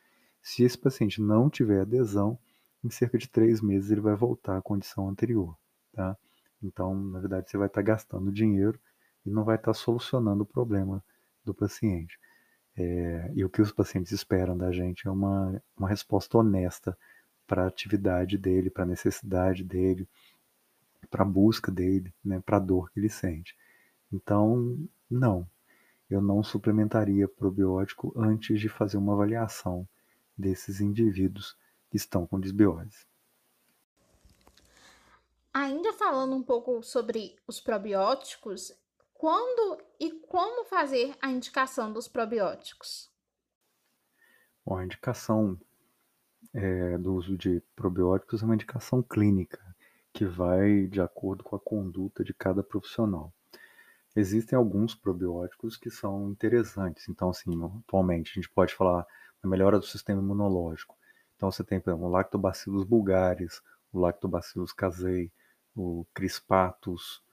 Se 0.41 0.63
esse 0.63 0.77
paciente 0.77 1.21
não 1.21 1.49
tiver 1.49 1.81
adesão, 1.81 2.37
em 2.83 2.89
cerca 2.89 3.17
de 3.17 3.29
três 3.29 3.61
meses 3.61 3.91
ele 3.91 4.01
vai 4.01 4.15
voltar 4.15 4.57
à 4.57 4.61
condição 4.61 5.07
anterior. 5.07 5.57
Tá? 5.93 6.17
Então, 6.61 6.95
na 6.95 7.19
verdade, 7.19 7.49
você 7.49 7.57
vai 7.57 7.67
estar 7.67 7.81
gastando 7.81 8.31
dinheiro 8.31 8.79
e 9.25 9.29
não 9.29 9.43
vai 9.43 9.55
estar 9.55 9.73
solucionando 9.73 10.43
o 10.43 10.45
problema 10.45 11.03
do 11.45 11.53
paciente. 11.53 12.19
É, 12.75 13.31
e 13.35 13.45
o 13.45 13.49
que 13.49 13.61
os 13.61 13.71
pacientes 13.71 14.11
esperam 14.11 14.57
da 14.57 14.71
gente 14.71 15.07
é 15.07 15.11
uma, 15.11 15.61
uma 15.77 15.87
resposta 15.87 16.37
honesta 16.37 16.97
para 17.45 17.63
a 17.63 17.67
atividade 17.67 18.37
dele, 18.37 18.69
para 18.69 18.83
a 18.83 18.87
necessidade 18.87 19.63
dele, 19.63 20.07
para 21.09 21.23
a 21.23 21.27
busca 21.27 21.71
dele, 21.71 22.13
né, 22.23 22.41
para 22.43 22.57
a 22.57 22.59
dor 22.59 22.89
que 22.91 22.99
ele 22.99 23.09
sente. 23.09 23.55
Então, 24.11 24.77
não, 25.09 25.47
eu 26.09 26.21
não 26.21 26.43
suplementaria 26.43 27.27
probiótico 27.27 28.13
antes 28.15 28.59
de 28.59 28.69
fazer 28.69 28.97
uma 28.97 29.13
avaliação 29.13 29.87
desses 30.37 30.81
indivíduos 30.81 31.55
que 31.89 31.97
estão 31.97 32.25
com 32.25 32.39
desbiose. 32.39 33.05
Ainda 35.53 35.93
falando 35.93 36.35
um 36.35 36.41
pouco 36.41 36.81
sobre 36.81 37.35
os 37.45 37.61
probióticos, 37.61 38.71
quando 39.23 39.81
e 40.01 40.11
como 40.27 40.65
fazer 40.65 41.15
a 41.21 41.31
indicação 41.31 41.93
dos 41.93 42.09
probióticos? 42.09 43.09
Bom, 44.65 44.75
a 44.75 44.83
indicação 44.83 45.57
é, 46.53 46.97
do 46.97 47.15
uso 47.15 47.37
de 47.37 47.61
probióticos 47.73 48.41
é 48.41 48.45
uma 48.45 48.55
indicação 48.55 49.01
clínica 49.01 49.61
que 50.11 50.25
vai 50.25 50.87
de 50.87 50.99
acordo 50.99 51.41
com 51.41 51.55
a 51.55 51.59
conduta 51.59 52.21
de 52.21 52.33
cada 52.33 52.61
profissional. 52.61 53.33
Existem 54.13 54.57
alguns 54.57 54.93
probióticos 54.93 55.77
que 55.77 55.89
são 55.89 56.29
interessantes. 56.29 57.07
Então, 57.07 57.29
assim, 57.29 57.51
atualmente 57.79 58.31
a 58.31 58.33
gente 58.33 58.49
pode 58.49 58.75
falar 58.75 59.07
da 59.41 59.49
melhora 59.49 59.79
do 59.79 59.85
sistema 59.85 60.21
imunológico. 60.21 60.97
Então, 61.37 61.49
você 61.49 61.63
tem, 61.63 61.79
por 61.79 61.91
exemplo, 61.91 62.07
o 62.07 62.11
Lactobacillus 62.11 62.83
bulgaris, 62.83 63.61
o 63.93 64.01
Lactobacillus 64.01 64.73
casei, 64.73 65.31
o 65.73 66.05
Crispatus, 66.13 67.23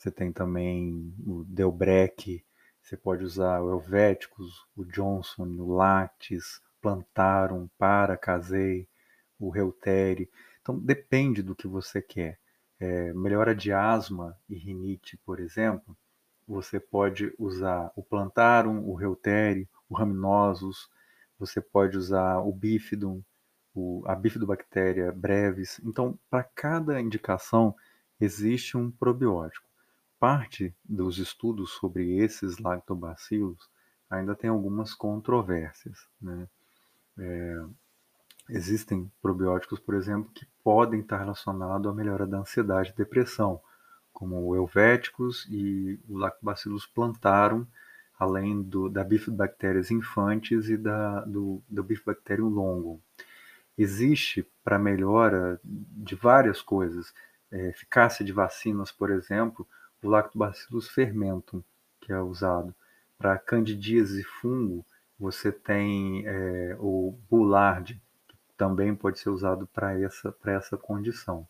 você 0.00 0.10
tem 0.10 0.32
também 0.32 1.14
o 1.26 1.44
Delbrec, 1.44 2.42
você 2.80 2.96
pode 2.96 3.22
usar 3.22 3.60
o 3.60 3.68
Helvéticos, 3.70 4.66
o 4.74 4.82
Johnson, 4.82 5.44
o 5.44 5.74
Lattes, 5.74 6.62
Plantarum, 6.80 7.68
Para, 7.76 8.16
Casei, 8.16 8.88
o 9.38 9.50
Reutere. 9.50 10.30
Então 10.62 10.78
depende 10.78 11.42
do 11.42 11.54
que 11.54 11.68
você 11.68 12.00
quer. 12.00 12.40
É, 12.78 13.12
melhora 13.12 13.54
de 13.54 13.74
asma 13.74 14.34
e 14.48 14.54
rinite, 14.54 15.18
por 15.18 15.38
exemplo, 15.38 15.94
você 16.48 16.80
pode 16.80 17.34
usar 17.38 17.92
o 17.94 18.02
Plantarum, 18.02 18.82
o 18.88 18.94
Reutere, 18.94 19.68
o 19.86 19.94
Raminosus, 19.94 20.88
você 21.38 21.60
pode 21.60 21.98
usar 21.98 22.38
o 22.38 22.50
Bifidum, 22.50 23.22
o, 23.74 24.02
a 24.06 24.14
Bifidobactéria 24.14 25.12
brevis. 25.12 25.78
Então, 25.84 26.18
para 26.30 26.42
cada 26.42 26.98
indicação, 26.98 27.76
existe 28.18 28.78
um 28.78 28.90
probiótico 28.90 29.69
parte 30.20 30.74
dos 30.84 31.18
estudos 31.18 31.70
sobre 31.70 32.18
esses 32.18 32.58
lactobacilos 32.58 33.70
ainda 34.10 34.36
tem 34.36 34.50
algumas 34.50 34.92
controvérsias. 34.94 36.06
Né? 36.20 36.46
É, 37.18 37.64
existem 38.50 39.10
probióticos, 39.22 39.80
por 39.80 39.94
exemplo, 39.94 40.30
que 40.32 40.46
podem 40.62 41.00
estar 41.00 41.18
relacionados 41.18 41.90
à 41.90 41.94
melhora 41.94 42.26
da 42.26 42.38
ansiedade 42.38 42.90
e 42.90 42.96
depressão, 42.96 43.60
como 44.12 44.36
o 44.42 44.54
Helvéticos 44.54 45.46
e 45.48 45.98
o 46.06 46.18
Lactobacillus 46.18 46.84
plantarum, 46.84 47.66
além 48.18 48.62
do, 48.62 48.90
da 48.90 49.02
bifidobacterias 49.02 49.90
infantes 49.90 50.68
e 50.68 50.76
da, 50.76 51.24
do, 51.24 51.62
do 51.66 51.82
bifidobacterium 51.82 52.48
longo. 52.48 53.00
Existe 53.78 54.46
para 54.62 54.78
melhora 54.78 55.58
de 55.64 56.14
várias 56.14 56.60
coisas, 56.60 57.14
é, 57.50 57.68
eficácia 57.68 58.22
de 58.22 58.32
vacinas, 58.32 58.92
por 58.92 59.10
exemplo, 59.10 59.66
o 60.02 60.08
Lactobacillus 60.08 60.88
fermentum, 60.88 61.62
que 62.00 62.12
é 62.12 62.20
usado. 62.20 62.74
Para 63.18 63.38
candidíase 63.38 64.22
e 64.22 64.24
fungo, 64.24 64.84
você 65.18 65.52
tem 65.52 66.26
é, 66.26 66.76
o 66.78 67.18
Bullard, 67.30 68.00
que 68.26 68.36
também 68.56 68.94
pode 68.94 69.18
ser 69.18 69.30
usado 69.30 69.66
para 69.66 69.98
essa, 70.00 70.34
essa 70.46 70.76
condição. 70.76 71.46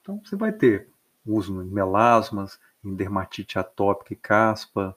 Então, 0.00 0.20
você 0.24 0.36
vai 0.36 0.52
ter 0.52 0.88
uso 1.24 1.62
em 1.62 1.66
melasmas, 1.66 2.58
em 2.84 2.94
dermatite 2.94 3.58
atópica 3.58 4.12
e 4.12 4.16
caspa, 4.16 4.96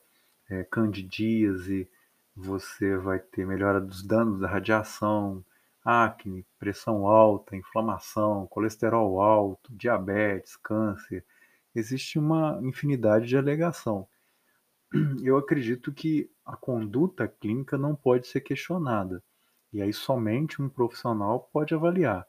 é, 0.49 0.63
candidíase, 0.63 1.87
você 2.35 2.97
vai 2.97 3.19
ter 3.19 3.45
melhora 3.45 3.79
dos 3.79 4.03
danos 4.03 4.39
da 4.39 4.47
radiação, 4.47 5.43
acne, 5.83 6.45
pressão 6.57 7.05
alta, 7.05 7.55
inflamação, 7.55 8.47
colesterol 8.47 9.21
alto, 9.21 9.71
diabetes, 9.73 10.55
câncer. 10.55 11.23
Existe 11.75 12.19
uma 12.19 12.59
infinidade 12.63 13.27
de 13.27 13.37
alegação. 13.37 14.07
Eu 15.23 15.37
acredito 15.37 15.91
que 15.91 16.29
a 16.45 16.55
conduta 16.55 17.27
clínica 17.27 17.77
não 17.77 17.95
pode 17.95 18.27
ser 18.27 18.41
questionada. 18.41 19.23
E 19.71 19.81
aí 19.81 19.91
somente 19.91 20.61
um 20.61 20.69
profissional 20.69 21.49
pode 21.51 21.73
avaliar. 21.73 22.27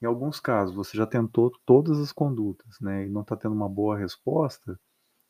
Em 0.00 0.06
alguns 0.06 0.40
casos, 0.40 0.74
você 0.74 0.96
já 0.96 1.06
tentou 1.06 1.50
todas 1.64 1.98
as 1.98 2.12
condutas 2.12 2.78
né, 2.80 3.06
e 3.06 3.10
não 3.10 3.22
está 3.22 3.36
tendo 3.36 3.54
uma 3.54 3.68
boa 3.68 3.96
resposta, 3.96 4.78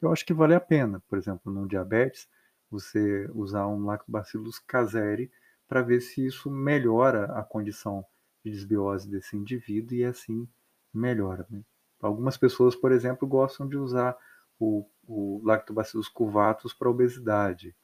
eu 0.00 0.12
acho 0.12 0.24
que 0.24 0.34
vale 0.34 0.54
a 0.54 0.60
pena. 0.60 1.02
Por 1.08 1.18
exemplo, 1.18 1.52
no 1.52 1.66
diabetes, 1.66 2.28
você 2.70 3.28
usar 3.34 3.66
um 3.66 3.84
lactobacillus 3.84 4.58
caseri 4.58 5.30
para 5.68 5.82
ver 5.82 6.00
se 6.00 6.24
isso 6.24 6.50
melhora 6.50 7.26
a 7.38 7.42
condição 7.42 8.04
de 8.44 8.50
desbiose 8.50 9.08
desse 9.08 9.36
indivíduo 9.36 9.96
e 9.96 10.04
assim 10.04 10.48
melhora. 10.92 11.46
Né? 11.50 11.62
Algumas 12.00 12.36
pessoas, 12.36 12.74
por 12.74 12.92
exemplo, 12.92 13.26
gostam 13.26 13.68
de 13.68 13.76
usar 13.76 14.16
o, 14.58 14.86
o 15.06 15.40
lactobacillus 15.44 16.08
curvatus 16.08 16.72
para 16.72 16.90
obesidade. 16.90 17.74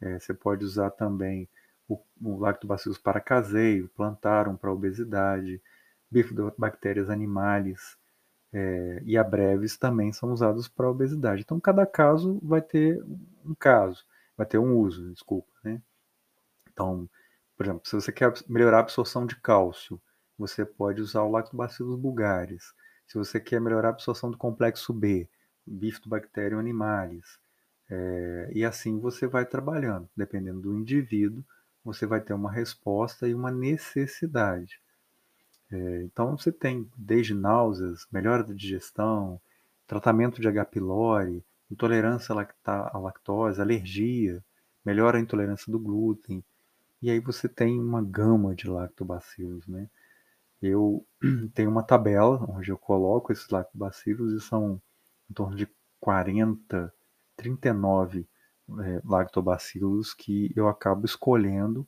É, 0.00 0.18
você 0.18 0.34
pode 0.34 0.64
usar 0.64 0.90
também 0.90 1.48
o, 1.88 1.98
o 2.20 2.38
lactobacillus 2.38 2.98
paracaseio, 2.98 3.88
plantarum 3.90 4.56
para 4.56 4.72
obesidade, 4.72 5.60
bifidobactérias 6.10 7.08
animais 7.08 7.96
é, 8.52 9.02
e 9.04 9.16
abreves 9.16 9.78
também 9.78 10.12
são 10.12 10.32
usados 10.32 10.68
para 10.68 10.90
obesidade. 10.90 11.42
Então, 11.42 11.58
cada 11.58 11.86
caso 11.86 12.38
vai 12.42 12.60
ter 12.60 13.02
um 13.44 13.54
caso, 13.54 14.04
vai 14.36 14.46
ter 14.46 14.58
um 14.58 14.76
uso, 14.76 15.10
desculpa, 15.12 15.50
né? 15.64 15.80
Então, 16.70 17.08
por 17.56 17.66
exemplo, 17.66 17.82
se 17.84 17.94
você 17.94 18.10
quer 18.10 18.32
melhorar 18.48 18.78
a 18.78 18.80
absorção 18.80 19.26
de 19.26 19.36
cálcio, 19.36 20.00
você 20.38 20.64
pode 20.64 21.00
usar 21.00 21.22
o 21.22 21.30
Lactobacillus 21.30 21.98
bulgaris. 21.98 22.74
Se 23.06 23.18
você 23.18 23.38
quer 23.38 23.60
melhorar 23.60 23.88
a 23.88 23.90
absorção 23.90 24.30
do 24.30 24.38
complexo 24.38 24.92
B, 24.92 25.28
Bifidobacterium 25.66 26.58
animalis. 26.58 27.38
É, 27.88 28.50
e 28.54 28.64
assim 28.64 28.98
você 28.98 29.26
vai 29.26 29.44
trabalhando. 29.44 30.08
Dependendo 30.16 30.60
do 30.60 30.74
indivíduo, 30.74 31.44
você 31.84 32.06
vai 32.06 32.20
ter 32.20 32.32
uma 32.32 32.50
resposta 32.50 33.28
e 33.28 33.34
uma 33.34 33.50
necessidade. 33.50 34.80
É, 35.70 36.02
então 36.02 36.36
você 36.36 36.52
tem 36.52 36.88
desde 36.96 37.34
náuseas, 37.34 38.06
melhora 38.10 38.44
da 38.44 38.54
digestão, 38.54 39.40
tratamento 39.86 40.40
de 40.40 40.48
H. 40.48 40.64
pylori, 40.66 41.44
intolerância 41.70 42.34
à 42.64 42.98
lactose, 42.98 43.60
alergia, 43.60 44.44
melhora 44.84 45.18
a 45.18 45.20
intolerância 45.20 45.70
do 45.70 45.78
glúten, 45.78 46.44
e 47.00 47.10
aí 47.10 47.18
você 47.18 47.48
tem 47.48 47.80
uma 47.80 48.02
gama 48.02 48.54
de 48.54 48.68
lactobacilos, 48.68 49.66
né? 49.66 49.88
Eu 50.62 51.04
tenho 51.54 51.70
uma 51.70 51.82
tabela 51.82 52.44
onde 52.48 52.70
eu 52.70 52.78
coloco 52.78 53.32
esses 53.32 53.48
lactobacilos 53.48 54.32
e 54.32 54.40
são 54.40 54.80
em 55.30 55.34
torno 55.34 55.56
de 55.56 55.68
40, 56.00 56.92
39 57.36 58.26
é, 58.80 59.02
lactobacilos 59.04 60.14
que 60.14 60.52
eu 60.54 60.68
acabo 60.68 61.04
escolhendo 61.04 61.86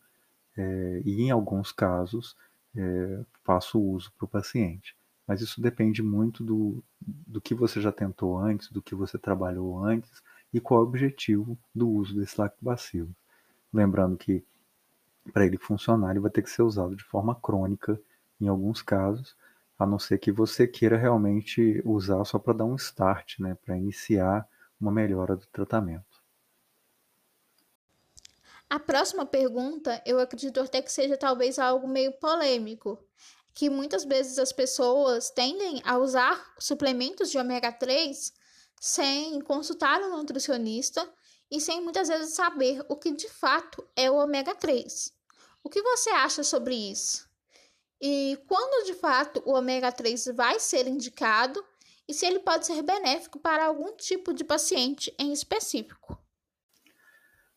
é, 0.56 1.02
e 1.04 1.22
em 1.22 1.30
alguns 1.30 1.72
casos 1.72 2.37
é, 2.76 3.24
faço 3.44 3.80
uso 3.80 4.12
para 4.16 4.24
o 4.24 4.28
paciente. 4.28 4.96
Mas 5.26 5.40
isso 5.40 5.60
depende 5.60 6.02
muito 6.02 6.44
do, 6.44 6.82
do 7.00 7.40
que 7.40 7.54
você 7.54 7.80
já 7.80 7.90
tentou 7.90 8.38
antes, 8.38 8.70
do 8.70 8.82
que 8.82 8.94
você 8.94 9.18
trabalhou 9.18 9.82
antes 9.82 10.22
e 10.52 10.60
qual 10.60 10.80
é 10.80 10.84
o 10.84 10.87
objetivo 10.87 11.58
do 11.74 11.88
uso 11.88 12.14
desse 12.14 12.38
lactobacilo. 12.40 13.14
Lembrando 13.72 14.16
que 14.16 14.44
para 15.32 15.46
ele 15.46 15.56
funcionar, 15.56 16.10
ele 16.10 16.20
vai 16.20 16.30
ter 16.30 16.42
que 16.42 16.50
ser 16.50 16.62
usado 16.62 16.94
de 16.94 17.04
forma 17.04 17.34
crônica 17.34 17.98
em 18.40 18.48
alguns 18.48 18.82
casos, 18.82 19.36
a 19.78 19.86
não 19.86 19.98
ser 19.98 20.18
que 20.18 20.30
você 20.30 20.66
queira 20.66 20.96
realmente 20.96 21.82
usar 21.84 22.24
só 22.24 22.38
para 22.38 22.54
dar 22.54 22.64
um 22.64 22.76
start, 22.76 23.38
né, 23.40 23.56
para 23.64 23.76
iniciar 23.76 24.48
uma 24.80 24.92
melhora 24.92 25.36
do 25.36 25.46
tratamento. 25.46 26.22
A 28.68 28.78
próxima 28.78 29.24
pergunta, 29.24 30.02
eu 30.04 30.18
acredito 30.18 30.60
até 30.60 30.82
que 30.82 30.90
seja 30.90 31.16
talvez 31.16 31.58
algo 31.58 31.86
meio 31.86 32.12
polêmico, 32.12 32.98
que 33.54 33.70
muitas 33.70 34.04
vezes 34.04 34.38
as 34.38 34.52
pessoas 34.52 35.30
tendem 35.30 35.80
a 35.84 35.96
usar 35.96 36.54
suplementos 36.58 37.30
de 37.30 37.38
ômega 37.38 37.70
3 37.70 38.32
sem 38.80 39.40
consultar 39.40 40.00
um 40.00 40.16
nutricionista 40.16 41.08
e 41.50 41.60
sem 41.60 41.80
muitas 41.80 42.08
vezes 42.08 42.34
saber 42.34 42.84
o 42.88 42.96
que 42.96 43.12
de 43.12 43.28
fato 43.28 43.86
é 43.94 44.10
o 44.10 44.16
ômega 44.16 44.54
3. 44.54 45.12
O 45.62 45.70
que 45.70 45.80
você 45.80 46.10
acha 46.10 46.42
sobre 46.42 46.74
isso? 46.74 47.28
E 48.06 48.36
quando 48.46 48.84
de 48.84 48.92
fato 48.92 49.42
o 49.46 49.54
ômega 49.54 49.90
3 49.90 50.26
vai 50.36 50.60
ser 50.60 50.86
indicado 50.86 51.64
e 52.06 52.12
se 52.12 52.26
ele 52.26 52.38
pode 52.38 52.66
ser 52.66 52.82
benéfico 52.82 53.40
para 53.40 53.64
algum 53.64 53.96
tipo 53.96 54.34
de 54.34 54.44
paciente 54.44 55.10
em 55.18 55.32
específico? 55.32 56.22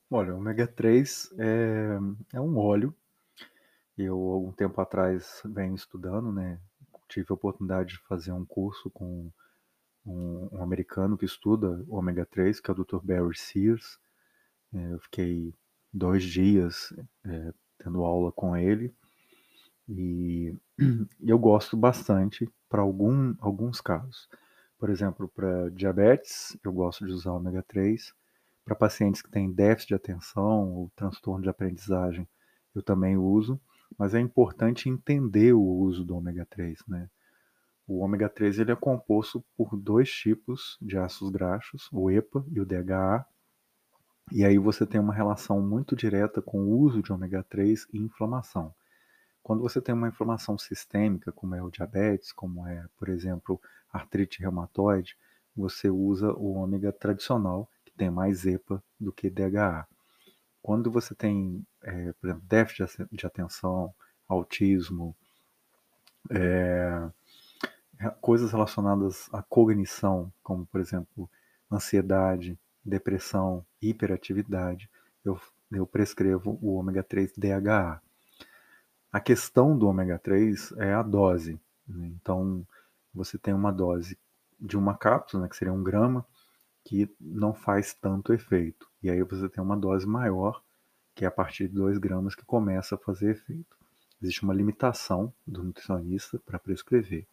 Olha, 0.10 0.34
o 0.34 0.38
ômega 0.38 0.66
3 0.66 1.34
é, 1.38 1.98
é 2.36 2.40
um 2.40 2.58
óleo. 2.58 2.96
Eu, 3.98 4.18
algum 4.18 4.54
tempo 4.54 4.80
atrás, 4.80 5.42
venho 5.44 5.76
estudando, 5.76 6.32
né? 6.32 6.62
Tive 7.10 7.26
a 7.30 7.34
oportunidade 7.34 7.96
de 7.96 8.00
fazer 8.08 8.32
um 8.32 8.46
curso 8.46 8.90
com 8.90 9.30
um, 10.06 10.50
um 10.54 10.64
americano 10.64 11.18
que 11.18 11.26
estuda 11.26 11.84
ômega 11.90 12.26
3, 12.26 12.62
que 12.62 12.72
é 12.72 12.74
o 12.74 12.86
Dr. 12.86 13.00
Barry 13.04 13.38
Sears. 13.38 14.00
É, 14.74 14.94
eu 14.94 15.00
fiquei 15.00 15.54
dois 15.92 16.24
dias 16.24 16.94
é, 17.26 17.54
tendo 17.80 18.06
aula 18.06 18.32
com 18.32 18.56
ele 18.56 18.96
e 21.20 21.30
eu 21.30 21.40
gosto 21.40 21.78
bastante 21.78 22.50
para 22.70 22.82
algum, 22.82 23.36
alguns 23.40 23.80
casos. 23.80 24.30
Por 24.78 24.90
exemplo, 24.90 25.28
para 25.28 25.70
diabetes, 25.70 26.58
eu 26.64 26.72
gosto 26.72 27.06
de 27.06 27.12
usar 27.12 27.32
ômega 27.32 27.64
3. 27.68 28.14
Para 28.64 28.76
pacientes 28.76 29.22
que 29.22 29.32
têm 29.32 29.52
déficit 29.52 29.90
de 29.90 29.96
atenção 29.96 30.74
ou 30.74 30.92
transtorno 30.96 31.42
de 31.42 31.50
aprendizagem, 31.50 32.28
eu 32.76 32.84
também 32.84 33.18
uso, 33.18 33.60
mas 33.98 34.14
é 34.14 34.20
importante 34.20 34.90
entender 34.90 35.54
o 35.54 35.62
uso 35.62 36.04
do 36.04 36.16
ômega 36.16 36.46
3, 36.46 36.80
né? 36.88 37.10
O 37.88 38.00
ômega 38.00 38.28
3 38.28 38.60
ele 38.60 38.72
é 38.74 38.76
composto 38.76 39.44
por 39.56 39.78
dois 39.78 40.12
tipos 40.12 40.78
de 40.82 40.98
ácidos 40.98 41.30
graxos, 41.30 41.88
o 41.92 42.12
EPA 42.12 42.46
e 42.52 42.60
o 42.60 42.66
DHA. 42.66 43.26
E 44.34 44.44
aí 44.44 44.58
você 44.58 44.86
tem 44.86 45.00
uma 45.00 45.14
relação 45.14 45.62
muito 45.62 45.96
direta 45.96 46.42
com 46.42 46.60
o 46.60 46.78
uso 46.80 47.02
de 47.02 47.14
ômega 47.14 47.46
3 47.50 47.88
e 47.94 47.98
inflamação. 47.98 48.76
Quando 49.48 49.62
você 49.62 49.80
tem 49.80 49.96
uma 49.96 50.10
inflamação 50.10 50.58
sistêmica, 50.58 51.32
como 51.32 51.56
é 51.56 51.64
o 51.64 51.72
diabetes, 51.72 52.34
como 52.34 52.68
é, 52.68 52.86
por 52.98 53.08
exemplo, 53.08 53.62
artrite 53.90 54.42
reumatoide, 54.42 55.16
você 55.56 55.90
usa 55.90 56.34
o 56.34 56.52
ômega 56.56 56.92
tradicional, 56.92 57.72
que 57.86 57.94
tem 57.94 58.12
mais 58.12 58.46
EPA 58.46 58.84
do 59.00 59.10
que 59.10 59.30
DHA. 59.30 59.88
Quando 60.62 60.92
você 60.92 61.16
tem, 61.16 61.66
é, 61.82 62.12
por 62.20 62.28
exemplo, 62.28 62.44
déficit 62.46 63.08
de 63.10 63.26
atenção, 63.26 63.96
autismo, 64.28 65.16
é, 66.30 67.10
coisas 68.20 68.52
relacionadas 68.52 69.30
à 69.32 69.42
cognição, 69.42 70.30
como 70.44 70.66
por 70.66 70.82
exemplo 70.82 71.30
ansiedade, 71.72 72.60
depressão, 72.84 73.66
hiperatividade, 73.82 74.90
eu, 75.24 75.40
eu 75.72 75.88
prescrevo 75.88 76.60
o 76.62 76.74
ômega 76.74 77.02
3 77.02 77.32
DHA. 77.38 78.02
A 79.12 79.20
questão 79.20 79.78
do 79.78 79.88
ômega 79.88 80.20
3 80.20 80.74
é 80.78 80.94
a 80.94 81.02
dose. 81.02 81.60
Né? 81.88 82.08
Então, 82.08 82.66
você 83.14 83.38
tem 83.38 83.54
uma 83.54 83.72
dose 83.72 84.18
de 84.60 84.78
uma 84.78 84.98
cápsula, 84.98 85.44
né, 85.44 85.50
que 85.50 85.56
seria 85.56 85.74
um 85.74 85.84
grama, 85.84 86.26
que 86.84 87.10
não 87.20 87.54
faz 87.54 87.94
tanto 87.94 88.34
efeito. 88.34 88.90
E 89.02 89.10
aí 89.10 89.22
você 89.24 89.48
tem 89.50 89.64
uma 89.64 89.78
dose 89.78 90.06
maior, 90.06 90.62
que 91.16 91.26
é 91.26 91.28
a 91.28 91.32
partir 91.32 91.68
de 91.68 91.76
2 91.76 91.98
gramas, 91.98 92.36
que 92.36 92.46
começa 92.46 92.96
a 92.96 92.98
fazer 92.98 93.32
efeito. 93.32 93.78
Existe 94.22 94.44
uma 94.44 94.54
limitação 94.54 95.34
do 95.46 95.64
nutricionista 95.64 96.40
para 96.40 96.60
prescrever. 96.60 97.26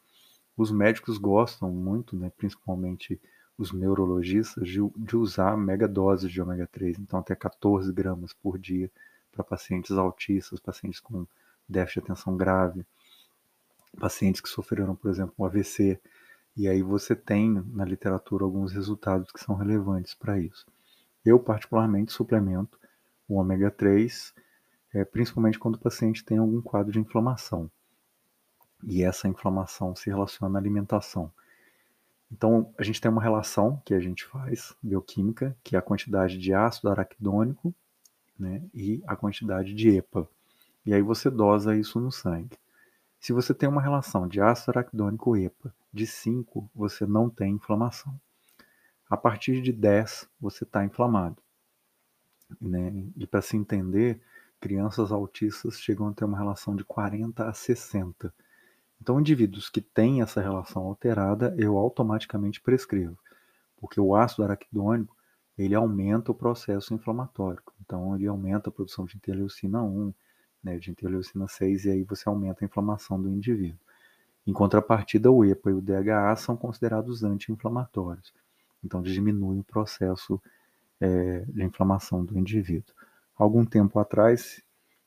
Os 0.57 0.71
médicos 0.71 1.19
gostam 1.19 1.71
muito, 1.71 2.17
né, 2.17 2.31
principalmente 2.37 3.21
os 3.57 3.73
neurologistas 3.73 4.69
de, 4.69 4.81
de 4.97 5.17
usar 5.17 5.57
mega 5.57 5.89
doses 5.89 6.31
de 6.31 6.41
ômega 6.41 6.67
3, 6.67 6.99
então 6.99 7.19
até 7.19 7.35
14 7.35 7.93
gramas 7.93 8.33
por 8.33 8.59
dia 8.59 8.91
para 9.33 9.45
pacientes 9.45 9.93
autistas, 9.93 10.61
pacientes 10.61 11.01
com 11.01 11.27
déficit 11.69 12.01
de 12.01 12.13
atenção 12.13 12.37
grave, 12.37 12.87
pacientes 13.99 14.41
que 14.41 14.49
sofreram, 14.49 14.95
por 14.95 15.11
exemplo, 15.11 15.35
um 15.39 15.45
AVC. 15.45 16.01
E 16.57 16.69
aí 16.69 16.83
você 16.83 17.17
tem 17.17 17.51
na 17.73 17.85
literatura 17.85 18.45
alguns 18.45 18.73
resultados 18.73 19.31
que 19.33 19.41
são 19.41 19.55
relevantes 19.57 20.15
para 20.15 20.39
isso. 20.39 20.67
Eu, 21.25 21.39
particularmente, 21.39 22.13
suplemento 22.13 22.79
o 23.29 23.37
ômega 23.37 23.71
3, 23.71 24.35
é, 24.93 25.05
principalmente 25.05 25.59
quando 25.59 25.77
o 25.77 25.81
paciente 25.81 26.25
tem 26.25 26.39
algum 26.39 26.61
quadro 26.61 26.93
de 26.93 27.01
inflamação. 27.01 27.71
E 28.85 29.03
essa 29.03 29.27
inflamação 29.27 29.97
se 29.97 30.11
relaciona 30.11 30.59
à 30.59 30.61
alimentação. 30.61 31.33
Então, 32.31 32.73
a 32.77 32.83
gente 32.83 33.01
tem 33.01 33.11
uma 33.11 33.23
relação 33.23 33.81
que 33.85 33.95
a 33.95 34.01
gente 34.01 34.25
faz, 34.25 34.75
bioquímica, 34.83 35.57
que 35.63 35.77
é 35.77 35.79
a 35.79 35.83
quantidade 35.83 36.39
de 36.39 36.53
ácido 36.53 36.91
araquidônico 36.91 37.75
né, 38.39 38.63
e 38.75 39.03
a 39.07 39.17
quantidade 39.17 39.73
de 39.73 39.97
EPA. 39.97 40.29
E 40.85 40.93
aí 40.93 41.03
você 41.03 41.31
dosa 41.31 41.77
isso 41.77 41.99
no 41.99 42.13
sangue. 42.13 42.59
Se 43.19 43.33
você 43.33 43.55
tem 43.55 43.69
uma 43.69 43.81
relação 43.81 44.29
de 44.29 44.41
ácido 44.41 44.73
araquidônico 44.73 45.37
EPA 45.37 45.75
de 45.93 46.07
5, 46.07 46.71
você 46.75 47.07
não 47.07 47.31
tem 47.31 47.55
inflamação. 47.55 48.15
A 49.09 49.17
partir 49.17 49.63
de 49.63 49.73
10, 49.73 50.29
você 50.41 50.65
está 50.65 50.85
inflamado. 50.85 51.37
Né? 52.61 53.07
E 53.17 53.27
para 53.27 53.41
se 53.41 53.57
entender, 53.57 54.21
crianças 54.61 55.11
autistas 55.11 55.81
chegam 55.81 56.09
a 56.09 56.13
ter 56.13 56.25
uma 56.25 56.39
relação 56.39 56.77
de 56.77 56.85
40 56.85 57.49
a 57.49 57.53
60. 57.53 58.33
Então, 59.01 59.21
indivíduos 59.21 59.69
que 59.69 59.81
têm 59.81 60.23
essa 60.23 60.41
relação 60.41 60.83
alterada, 60.83 61.55
eu 61.59 61.77
automaticamente 61.77 62.61
prescrevo, 62.61 63.19
porque 63.77 64.01
o 64.01 64.15
ácido 64.15 64.45
araquidônico 64.45 65.17
ele 65.57 65.75
aumenta 65.75 66.33
o 66.33 66.35
processo 66.35 66.95
inflamatório. 66.95 67.63
Então, 67.81 68.15
ele 68.15 68.27
aumenta 68.27 68.71
a 68.71 68.73
produção 68.73 69.05
de 69.05 69.17
interleucina 69.17 69.83
1, 69.83 70.13
né, 70.65 70.79
de 70.79 70.91
interleucina 70.91 71.47
6, 71.47 71.85
e 71.85 71.91
aí 71.91 72.03
você 72.03 72.29
aumenta 72.29 72.65
a 72.65 72.67
inflamação 72.67 73.21
do 73.21 73.29
indivíduo. 73.29 73.79
Em 74.47 74.53
contrapartida, 74.53 75.31
o 75.31 75.45
EPA 75.45 75.71
e 75.71 75.75
o 75.75 75.81
DHA 75.81 76.35
são 76.37 76.57
considerados 76.57 77.23
anti-inflamatórios. 77.23 78.33
Então, 78.83 79.03
diminui 79.03 79.59
o 79.59 79.65
processo 79.65 80.41
é, 81.01 81.41
de 81.41 81.63
inflamação 81.63 82.25
do 82.25 82.39
indivíduo. 82.39 82.95
Algum 83.37 83.65
tempo 83.65 83.99
atrás, 83.99 84.63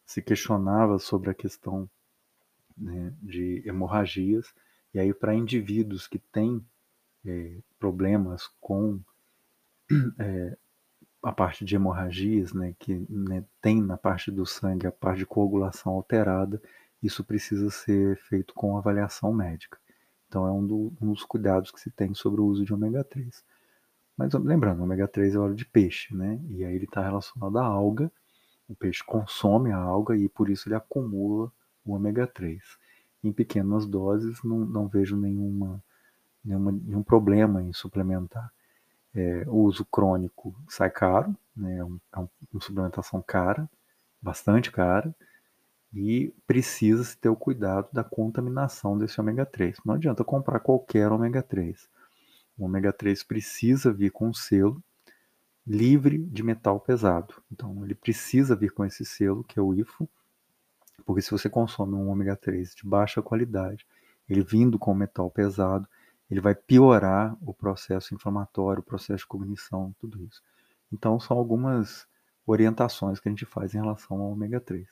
se 0.06 0.22
questionava 0.22 1.00
sobre 1.00 1.30
a 1.30 1.34
questão 1.34 1.90
né, 2.78 3.14
de 3.22 3.64
hemorragias, 3.66 4.54
e 4.94 5.00
aí 5.00 5.14
para 5.14 5.36
indivíduos 5.36 6.08
que 6.08 6.20
têm 6.20 6.64
é, 7.26 7.58
problemas 7.80 8.50
com 8.60 9.00
é, 10.20 10.58
a 11.28 11.32
parte 11.34 11.66
de 11.66 11.76
hemorragias, 11.76 12.54
né, 12.54 12.74
que 12.80 13.06
né, 13.10 13.44
tem 13.62 13.82
na 13.82 13.98
parte 13.98 14.32
do 14.32 14.46
sangue 14.46 14.88
a 14.88 14.92
parte 14.94 15.20
de 15.20 15.26
coagulação 15.26 15.92
alterada, 15.92 16.62
isso 17.04 17.22
precisa 17.22 17.70
ser 17.70 18.18
feito 18.18 18.54
com 18.54 18.78
avaliação 18.78 19.34
médica. 19.34 19.78
Então 20.30 20.48
é 20.48 20.52
um, 20.52 20.66
do, 20.66 20.94
um 21.02 21.12
dos 21.12 21.24
cuidados 21.24 21.70
que 21.70 21.82
se 21.82 21.92
tem 21.92 22.14
sobre 22.14 22.40
o 22.40 22.46
uso 22.46 22.64
de 22.64 22.74
ômega 22.74 23.04
3. 23.04 23.44
Mas 24.16 24.34
lembrando, 24.36 24.82
ômega 24.82 25.06
3 25.06 25.36
é 25.36 25.38
óleo 25.38 25.54
de 25.54 25.66
peixe, 25.66 26.16
né? 26.16 26.40
E 26.50 26.64
aí 26.64 26.74
ele 26.74 26.86
está 26.86 27.02
relacionado 27.02 27.58
à 27.60 27.66
alga. 27.66 28.10
O 28.70 28.74
peixe 28.74 29.04
consome 29.04 29.74
a 29.74 29.78
alga 29.78 30.16
e 30.16 30.30
por 30.30 30.50
isso 30.50 30.70
ele 30.70 30.76
acumula 30.76 31.52
o 31.86 31.94
ômega 31.94 32.26
3. 32.26 32.64
Em 33.22 33.34
pequenas 33.34 33.86
doses, 33.86 34.42
não, 34.44 34.60
não 34.60 34.88
vejo 34.88 35.18
nenhuma, 35.18 35.84
nenhuma, 36.44 36.72
nenhum 36.72 37.04
problema 37.04 37.62
em 37.62 37.74
suplementar. 37.74 38.50
É, 39.18 39.46
o 39.48 39.64
uso 39.64 39.84
crônico 39.84 40.56
sai 40.70 40.92
caro, 40.92 41.36
né? 41.56 41.78
é, 41.78 41.84
um, 41.84 42.00
é 42.14 42.20
uma 42.20 42.30
suplementação 42.62 43.20
cara, 43.20 43.68
bastante 44.22 44.72
cara, 44.72 45.14
e 45.92 46.32
precisa-se 46.46 47.18
ter 47.18 47.28
o 47.28 47.36
cuidado 47.36 47.88
da 47.92 48.04
contaminação 48.04 48.96
desse 48.96 49.20
ômega 49.20 49.44
3. 49.44 49.80
Não 49.84 49.96
adianta 49.96 50.24
comprar 50.24 50.60
qualquer 50.60 51.12
ômega 51.12 51.42
3. 51.42 51.90
O 52.56 52.66
ômega 52.66 52.94
3 52.94 53.24
precisa 53.24 53.92
vir 53.92 54.12
com 54.12 54.28
um 54.28 54.34
selo 54.34 54.84
livre 55.66 56.20
de 56.20 56.44
metal 56.44 56.80
pesado. 56.80 57.34
Então, 57.52 57.84
ele 57.84 57.96
precisa 57.96 58.56
vir 58.56 58.72
com 58.72 58.86
esse 58.86 59.04
selo, 59.04 59.44
que 59.44 59.58
é 59.58 59.62
o 59.62 59.74
IFO, 59.74 60.08
porque 61.06 61.24
se 61.24 61.32
você 61.32 61.50
consome 61.50 61.96
um 61.96 62.10
ômega 62.10 62.36
3 62.36 62.76
de 62.76 62.86
baixa 62.86 63.22
qualidade, 63.22 63.84
ele 64.30 64.44
vindo 64.44 64.78
com 64.78 64.94
metal 64.94 65.32
pesado, 65.32 65.88
ele 66.30 66.42
vai 66.42 66.54
piorar 66.54 67.38
o 67.42 67.54
processo 67.54 68.14
inflamatório, 68.14 68.82
o 68.82 68.86
processo 68.86 69.20
de 69.20 69.28
cognição, 69.28 69.96
tudo 70.00 70.22
isso. 70.24 70.42
Então, 70.92 71.20
são 71.20 71.38
algumas 71.38 72.08
orientações 72.46 73.20
que 73.20 73.28
a 73.28 73.32
gente 73.32 73.46
faz 73.46 73.74
em 73.74 73.80
relação 73.80 74.20
ao 74.20 74.32
ômega 74.32 74.60
3. 74.60 74.88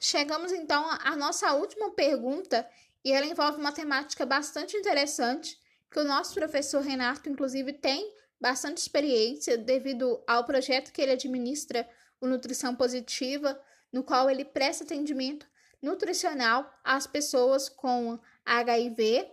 Chegamos 0.00 0.52
então 0.52 0.86
à 1.02 1.16
nossa 1.16 1.52
última 1.54 1.90
pergunta, 1.90 2.68
e 3.04 3.12
ela 3.12 3.26
envolve 3.26 3.58
uma 3.58 3.72
temática 3.72 4.24
bastante 4.24 4.76
interessante 4.76 5.58
que 5.90 6.00
o 6.00 6.04
nosso 6.04 6.34
professor 6.34 6.82
Renato, 6.82 7.28
inclusive, 7.28 7.72
tem 7.72 8.12
bastante 8.40 8.78
experiência 8.78 9.56
devido 9.56 10.22
ao 10.26 10.44
projeto 10.44 10.92
que 10.92 11.00
ele 11.00 11.12
administra, 11.12 11.88
o 12.20 12.26
Nutrição 12.26 12.74
Positiva, 12.74 13.58
no 13.92 14.02
qual 14.02 14.28
ele 14.28 14.44
presta 14.44 14.84
atendimento 14.84 15.46
nutricional 15.80 16.68
às 16.82 17.06
pessoas 17.06 17.68
com 17.68 18.18
HIV. 18.44 19.30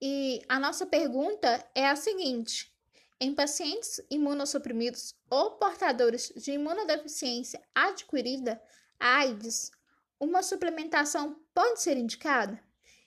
E 0.00 0.42
a 0.48 0.58
nossa 0.58 0.86
pergunta 0.86 1.64
é 1.74 1.88
a 1.88 1.96
seguinte: 1.96 2.72
em 3.20 3.34
pacientes 3.34 4.00
imunossuprimidos 4.10 5.14
ou 5.30 5.52
portadores 5.52 6.32
de 6.36 6.52
imunodeficiência 6.52 7.62
adquirida, 7.74 8.60
AIDS, 8.98 9.70
uma 10.18 10.42
suplementação 10.42 11.40
pode 11.54 11.80
ser 11.80 11.96
indicada? 11.96 12.62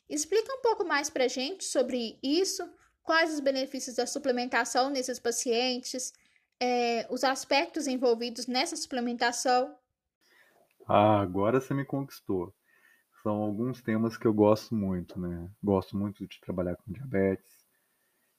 Explica 0.10 0.54
um 0.54 0.62
pouco 0.62 0.86
mais 0.86 1.10
para 1.10 1.28
gente 1.28 1.66
sobre 1.66 2.18
isso, 2.24 2.68
quais 3.04 3.34
os 3.34 3.40
benefícios 3.40 3.98
da 3.98 4.08
suplementação 4.08 4.90
nesses 4.90 5.20
pacientes, 5.20 6.14
é, 6.60 7.06
os 7.10 7.24
aspectos 7.24 7.88
envolvidos 7.88 8.48
nessa 8.48 8.76
suplementação. 8.76 9.76
Ah, 10.88 11.20
agora 11.20 11.60
você 11.60 11.74
me 11.74 11.86
conquistou. 11.86 12.54
São 13.24 13.36
alguns 13.38 13.82
temas 13.82 14.18
que 14.18 14.26
eu 14.26 14.34
gosto 14.34 14.76
muito, 14.76 15.20
né? 15.20 15.50
Gosto 15.64 15.98
muito 15.98 16.28
de 16.28 16.40
trabalhar 16.40 16.76
com 16.76 16.92
diabetes, 16.92 17.66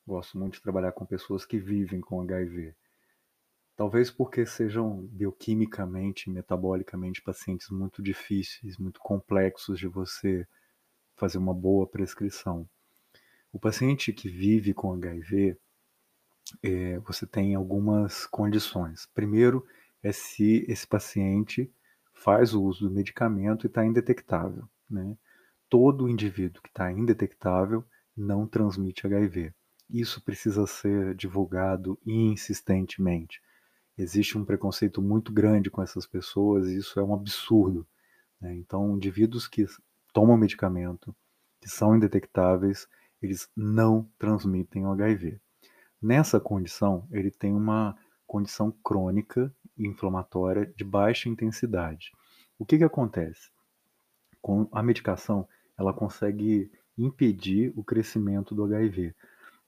gosto 0.07 0.39
muito 0.39 0.55
de 0.55 0.63
trabalhar 0.63 0.93
com 0.93 1.05
pessoas 1.05 1.45
que 1.45 1.59
vivem 1.59 2.01
com 2.01 2.21
HIV. 2.21 2.75
Talvez 3.77 4.11
porque 4.11 4.45
sejam 4.45 5.07
bioquimicamente, 5.07 6.31
metabolicamente 6.31 7.23
pacientes 7.23 7.71
muito 7.71 8.03
difíceis, 8.03 8.77
muito 8.77 8.99
complexos 8.99 9.79
de 9.79 9.87
você 9.87 10.47
fazer 11.17 11.39
uma 11.39 11.55
boa 11.55 11.87
prescrição. 11.87 12.69
O 13.53 13.59
paciente 13.59 14.13
que 14.13 14.29
vive 14.29 14.75
com 14.75 14.93
HIV, 14.93 15.57
é, 16.63 16.99
você 17.01 17.27
tem 17.27 17.55
algumas 17.55 18.27
condições. 18.27 19.07
Primeiro 19.15 19.67
é 20.03 20.13
se 20.13 20.65
esse 20.69 20.87
paciente 20.87 21.71
faz 22.23 22.53
o 22.55 22.63
uso 22.63 22.89
do 22.89 22.95
medicamento 22.95 23.65
e 23.65 23.69
está 23.69 23.85
indetectável. 23.85 24.69
Né? 24.91 25.17
Todo 25.69 26.09
indivíduo 26.09 26.63
que 26.63 26.69
está 26.69 26.91
indetectável 26.91 27.85
não 28.17 28.47
transmite 28.47 29.07
HIV. 29.07 29.53
Isso 29.89 30.23
precisa 30.23 30.67
ser 30.67 31.15
divulgado 31.15 31.99
insistentemente. 32.05 33.41
Existe 33.97 34.37
um 34.37 34.45
preconceito 34.45 35.01
muito 35.01 35.33
grande 35.33 35.71
com 35.71 35.83
essas 35.83 36.07
pessoas 36.07 36.67
e 36.69 36.77
isso 36.77 36.99
é 37.01 37.03
um 37.03 37.15
absurdo. 37.15 37.87
Né? 38.41 38.55
Então, 38.57 38.97
indivíduos 38.97 39.47
que 39.47 39.67
tomam 40.13 40.37
medicamento, 40.37 41.15
que 41.61 41.69
são 41.69 41.97
indetectáveis, 41.97 42.89
eles 43.23 43.49
não 43.57 44.09
transmitem 44.19 44.87
o 44.87 44.93
HIV. 44.93 45.41
Nessa 46.01 46.39
condição, 46.39 47.07
ele 47.11 47.31
tem 47.31 47.53
uma 47.53 47.97
condição 48.27 48.71
crônica 48.85 49.53
inflamatória 49.79 50.67
de 50.77 50.85
baixa 50.85 51.29
intensidade. 51.29 52.13
O 52.59 52.65
que, 52.65 52.79
que 52.79 52.85
acontece? 52.85 53.51
Com 54.41 54.69
a 54.73 54.83
medicação, 54.83 55.49
ela 55.77 55.93
consegue 55.93 56.71
impedir 56.97 57.73
o 57.77 57.85
crescimento 57.85 58.55
do 58.55 58.65
HIV, 58.65 59.15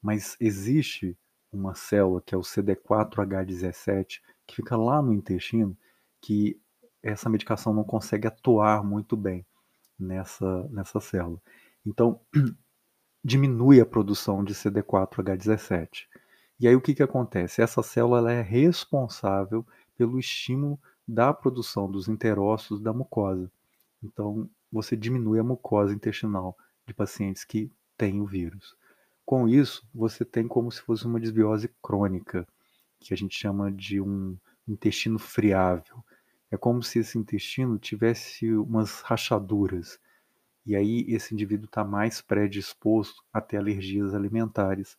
mas 0.03 0.37
existe 0.41 1.17
uma 1.53 1.75
célula 1.75 2.21
que 2.21 2.35
é 2.35 2.39
o 2.39 2.43
CD4H17 2.43 4.21
que 4.47 4.57
fica 4.57 4.77
lá 4.77 5.01
no 5.01 5.13
intestino 5.13 5.77
que 6.21 6.61
essa 7.03 7.31
medicação 7.31 7.73
não 7.73 7.85
consegue 7.85 8.27
atuar 8.27 8.85
muito 8.85 9.17
bem 9.17 9.47
nessa, 9.99 10.69
nessa 10.69 11.01
célula. 11.01 11.41
Então, 11.85 12.21
diminui 13.25 13.81
a 13.81 13.87
produção 13.87 14.43
de 14.43 14.55
CD4H17. 14.55 16.07
E 16.59 16.69
aí 16.69 16.77
o 16.77 16.81
que, 16.81 16.95
que 16.95 17.03
acontece? 17.03 17.63
Essa 17.63 17.83
célula 17.83 18.33
é 18.33 18.43
responsável 18.43 19.67
pelo 20.01 20.19
estímulo 20.19 20.81
da 21.07 21.31
produção 21.31 21.91
dos 21.91 22.09
enterócitos 22.09 22.81
da 22.81 22.91
mucosa. 22.91 23.53
Então, 24.03 24.49
você 24.73 24.97
diminui 24.97 25.39
a 25.39 25.45
mucosa 25.45 25.93
intestinal 25.93 26.57
de 26.87 26.95
pacientes 26.95 27.45
que 27.45 27.71
têm 27.99 28.19
o 28.23 28.25
vírus. 28.25 28.75
Com 29.27 29.47
isso, 29.47 29.87
você 29.95 30.25
tem 30.25 30.49
como 30.49 30.73
se 30.73 30.81
fosse 30.81 31.05
uma 31.05 31.21
desbiose 31.21 31.69
crônica, 31.83 32.49
que 32.99 33.13
a 33.13 33.17
gente 33.17 33.39
chama 33.39 33.71
de 33.71 34.01
um 34.01 34.39
intestino 34.67 35.19
friável. 35.19 36.03
É 36.51 36.57
como 36.57 36.83
se 36.83 37.01
esse 37.01 37.19
intestino 37.19 37.79
tivesse 37.79 38.51
umas 38.55 39.03
rachaduras. 39.03 40.01
E 40.65 40.75
aí 40.75 41.05
esse 41.09 41.35
indivíduo 41.35 41.67
está 41.67 41.85
mais 41.85 42.23
predisposto 42.23 43.23
a 43.31 43.39
ter 43.39 43.59
alergias 43.59 44.15
alimentares. 44.15 44.97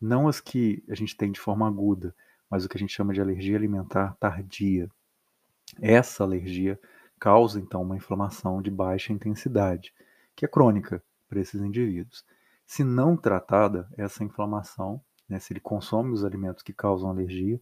Não 0.00 0.26
as 0.26 0.40
que 0.40 0.82
a 0.88 0.94
gente 0.96 1.16
tem 1.16 1.30
de 1.30 1.38
forma 1.38 1.68
aguda, 1.68 2.12
mas 2.50 2.64
o 2.64 2.68
que 2.68 2.76
a 2.76 2.80
gente 2.80 2.92
chama 2.92 3.12
de 3.12 3.20
alergia 3.20 3.56
alimentar 3.56 4.16
tardia. 4.18 4.90
Essa 5.80 6.24
alergia 6.24 6.78
causa 7.18 7.60
então 7.60 7.82
uma 7.82 7.96
inflamação 7.96 8.60
de 8.60 8.70
baixa 8.70 9.12
intensidade, 9.12 9.94
que 10.34 10.44
é 10.44 10.48
crônica 10.48 11.02
para 11.28 11.40
esses 11.40 11.60
indivíduos. 11.60 12.24
Se 12.66 12.82
não 12.82 13.16
tratada, 13.16 13.88
essa 13.96 14.24
inflamação, 14.24 15.00
né, 15.28 15.38
se 15.38 15.52
ele 15.52 15.60
consome 15.60 16.12
os 16.12 16.24
alimentos 16.24 16.62
que 16.62 16.72
causam 16.72 17.08
alergia 17.08 17.60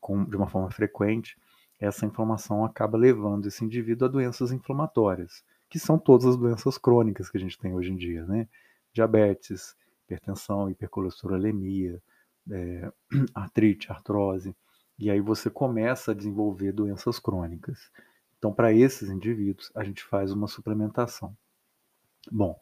com, 0.00 0.24
de 0.24 0.36
uma 0.36 0.48
forma 0.48 0.70
frequente, 0.70 1.36
essa 1.78 2.06
inflamação 2.06 2.64
acaba 2.64 2.98
levando 2.98 3.46
esse 3.46 3.64
indivíduo 3.64 4.08
a 4.08 4.10
doenças 4.10 4.50
inflamatórias, 4.50 5.44
que 5.68 5.78
são 5.78 5.98
todas 5.98 6.26
as 6.26 6.36
doenças 6.36 6.76
crônicas 6.76 7.30
que 7.30 7.36
a 7.36 7.40
gente 7.40 7.58
tem 7.58 7.74
hoje 7.74 7.92
em 7.92 7.96
dia, 7.96 8.24
né? 8.26 8.48
Diabetes, 8.92 9.76
hipertensão, 10.04 10.70
hipercolesterolemia, 10.70 12.02
é, 12.50 12.92
artrite, 13.34 13.90
artrose, 13.90 14.54
e 14.98 15.10
aí 15.10 15.20
você 15.20 15.48
começa 15.48 16.10
a 16.10 16.14
desenvolver 16.14 16.72
doenças 16.72 17.18
crônicas. 17.18 17.90
Então, 18.38 18.52
para 18.52 18.72
esses 18.72 19.08
indivíduos, 19.08 19.70
a 19.74 19.84
gente 19.84 20.02
faz 20.04 20.32
uma 20.32 20.48
suplementação. 20.48 21.36
Bom, 22.30 22.58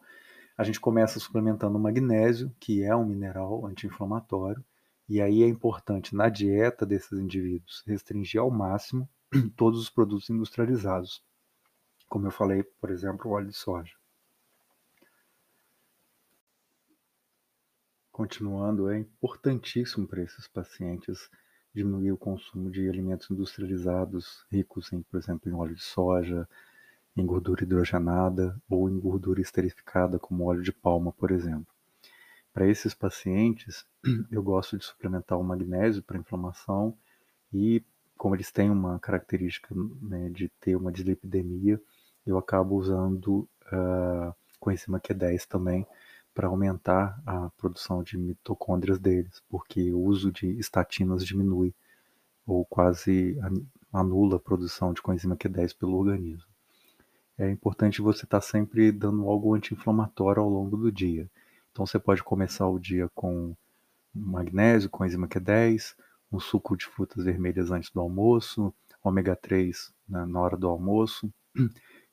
a 0.57 0.63
gente 0.63 0.79
começa 0.79 1.19
suplementando 1.19 1.77
o 1.77 1.81
magnésio, 1.81 2.51
que 2.59 2.83
é 2.83 2.95
um 2.95 3.05
mineral 3.05 3.65
anti-inflamatório, 3.65 4.63
e 5.07 5.21
aí 5.21 5.43
é 5.43 5.47
importante 5.47 6.15
na 6.15 6.29
dieta 6.29 6.85
desses 6.85 7.19
indivíduos 7.19 7.83
restringir 7.85 8.41
ao 8.41 8.51
máximo 8.51 9.07
todos 9.55 9.79
os 9.79 9.89
produtos 9.89 10.29
industrializados. 10.29 11.23
Como 12.09 12.27
eu 12.27 12.31
falei, 12.31 12.63
por 12.63 12.89
exemplo, 12.89 13.29
o 13.29 13.33
óleo 13.33 13.47
de 13.47 13.55
soja. 13.55 13.93
Continuando, 18.17 18.89
é 18.89 18.97
importantíssimo 18.97 20.07
para 20.07 20.23
esses 20.23 20.47
pacientes 20.47 21.29
diminuir 21.71 22.11
o 22.11 22.17
consumo 22.17 22.71
de 22.71 22.89
alimentos 22.89 23.29
industrializados 23.29 24.43
ricos 24.51 24.91
em, 24.91 25.03
por 25.03 25.19
exemplo, 25.19 25.47
em 25.47 25.53
óleo 25.53 25.75
de 25.75 25.83
soja, 25.83 26.49
em 27.15 27.23
gordura 27.23 27.63
hidrogenada 27.63 28.59
ou 28.67 28.89
em 28.89 28.99
gordura 28.99 29.39
esterificada, 29.39 30.17
como 30.17 30.45
óleo 30.45 30.63
de 30.63 30.71
palma, 30.71 31.11
por 31.11 31.29
exemplo. 31.29 31.67
Para 32.51 32.67
esses 32.67 32.95
pacientes, 32.95 33.85
eu 34.31 34.41
gosto 34.41 34.79
de 34.79 34.85
suplementar 34.85 35.37
o 35.37 35.43
magnésio 35.43 36.01
para 36.01 36.17
inflamação 36.17 36.97
e, 37.53 37.85
como 38.17 38.33
eles 38.33 38.51
têm 38.51 38.71
uma 38.71 38.97
característica 38.97 39.75
né, 40.01 40.27
de 40.29 40.49
ter 40.59 40.75
uma 40.75 40.91
dislipidemia, 40.91 41.79
eu 42.25 42.35
acabo 42.39 42.77
usando 42.77 43.47
uh, 43.71 44.33
coenzima 44.59 44.99
Q10 44.99 45.45
também 45.45 45.85
para 46.37 46.49
aumentar 46.49 47.19
a 47.25 47.49
produção 47.57 48.03
de 48.03 48.15
mitocôndrias 48.15 48.99
deles, 48.99 49.41
porque 49.49 49.91
o 49.91 49.99
uso 49.99 50.31
de 50.31 50.45
estatinas 50.59 51.25
diminui 51.25 51.73
ou 52.45 52.63
quase 52.63 53.35
anula 53.91 54.35
a 54.35 54.39
produção 54.39 54.93
de 54.93 55.01
coenzima 55.01 55.35
Q10 55.35 55.75
pelo 55.75 55.97
organismo. 55.97 56.47
É 57.39 57.49
importante 57.49 58.03
você 58.03 58.25
estar 58.25 58.39
tá 58.39 58.45
sempre 58.45 58.91
dando 58.91 59.27
algo 59.27 59.55
anti-inflamatório 59.55 60.43
ao 60.43 60.47
longo 60.47 60.77
do 60.77 60.91
dia. 60.91 61.27
Então 61.71 61.87
você 61.87 61.97
pode 61.97 62.21
começar 62.21 62.67
o 62.67 62.77
dia 62.77 63.09
com 63.15 63.55
magnésio, 64.13 64.91
com 64.91 65.03
enzima 65.03 65.27
Q10, 65.27 65.95
um 66.31 66.39
suco 66.39 66.77
de 66.77 66.85
frutas 66.85 67.25
vermelhas 67.25 67.71
antes 67.71 67.89
do 67.89 67.99
almoço, 67.99 68.71
ômega 69.03 69.35
3 69.35 69.91
né, 70.07 70.23
na 70.27 70.39
hora 70.39 70.55
do 70.55 70.67
almoço. 70.67 71.33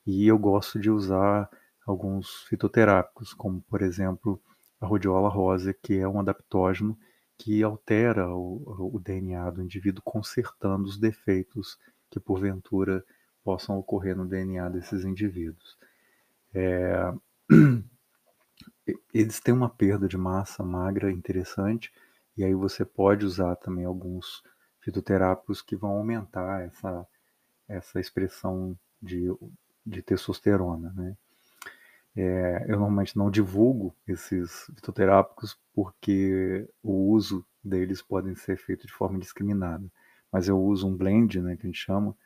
E 0.06 0.26
eu 0.26 0.38
gosto 0.38 0.78
de 0.78 0.90
usar 0.90 1.50
alguns 1.86 2.44
fitoterápicos, 2.48 3.32
como 3.32 3.62
por 3.62 3.82
exemplo 3.82 4.40
a 4.80 4.86
rhodiola 4.86 5.28
rosa, 5.28 5.74
que 5.74 5.98
é 5.98 6.08
um 6.08 6.20
adaptógeno 6.20 6.98
que 7.38 7.62
altera 7.62 8.28
o, 8.28 8.94
o 8.94 9.00
DNA 9.00 9.50
do 9.50 9.62
indivíduo, 9.62 10.02
consertando 10.04 10.84
os 10.84 10.98
defeitos 10.98 11.78
que 12.10 12.20
porventura 12.20 13.04
possam 13.42 13.78
ocorrer 13.78 14.16
no 14.16 14.26
DNA 14.26 14.68
desses 14.70 15.04
indivíduos. 15.04 15.76
É... 16.54 17.12
eles 19.12 19.40
têm 19.40 19.54
uma 19.54 19.68
perda 19.68 20.06
de 20.06 20.16
massa 20.16 20.62
magra 20.62 21.10
interessante, 21.10 21.92
e 22.36 22.44
aí 22.44 22.54
você 22.54 22.84
pode 22.84 23.24
usar 23.24 23.56
também 23.56 23.84
alguns 23.84 24.42
fitoterápicos 24.80 25.62
que 25.62 25.76
vão 25.76 25.90
aumentar 25.90 26.62
essa, 26.62 27.06
essa 27.68 28.00
expressão 28.00 28.78
de, 29.00 29.26
de 29.84 30.02
testosterona. 30.02 30.92
Né? 30.94 31.16
É, 32.16 32.64
eu 32.68 32.78
normalmente 32.78 33.16
não 33.16 33.30
divulgo 33.30 33.94
esses 34.06 34.66
fitoterápicos 34.74 35.58
porque 35.74 36.68
o 36.82 37.10
uso 37.10 37.44
deles 37.62 38.00
pode 38.02 38.34
ser 38.36 38.56
feito 38.56 38.86
de 38.86 38.92
forma 38.92 39.16
indiscriminada, 39.16 39.90
mas 40.30 40.48
eu 40.48 40.60
uso 40.60 40.86
um 40.86 40.96
blend, 40.96 41.40
né, 41.40 41.56
que 41.56 41.62
a 41.62 41.66
gente 41.66 41.78
chama, 41.78 42.16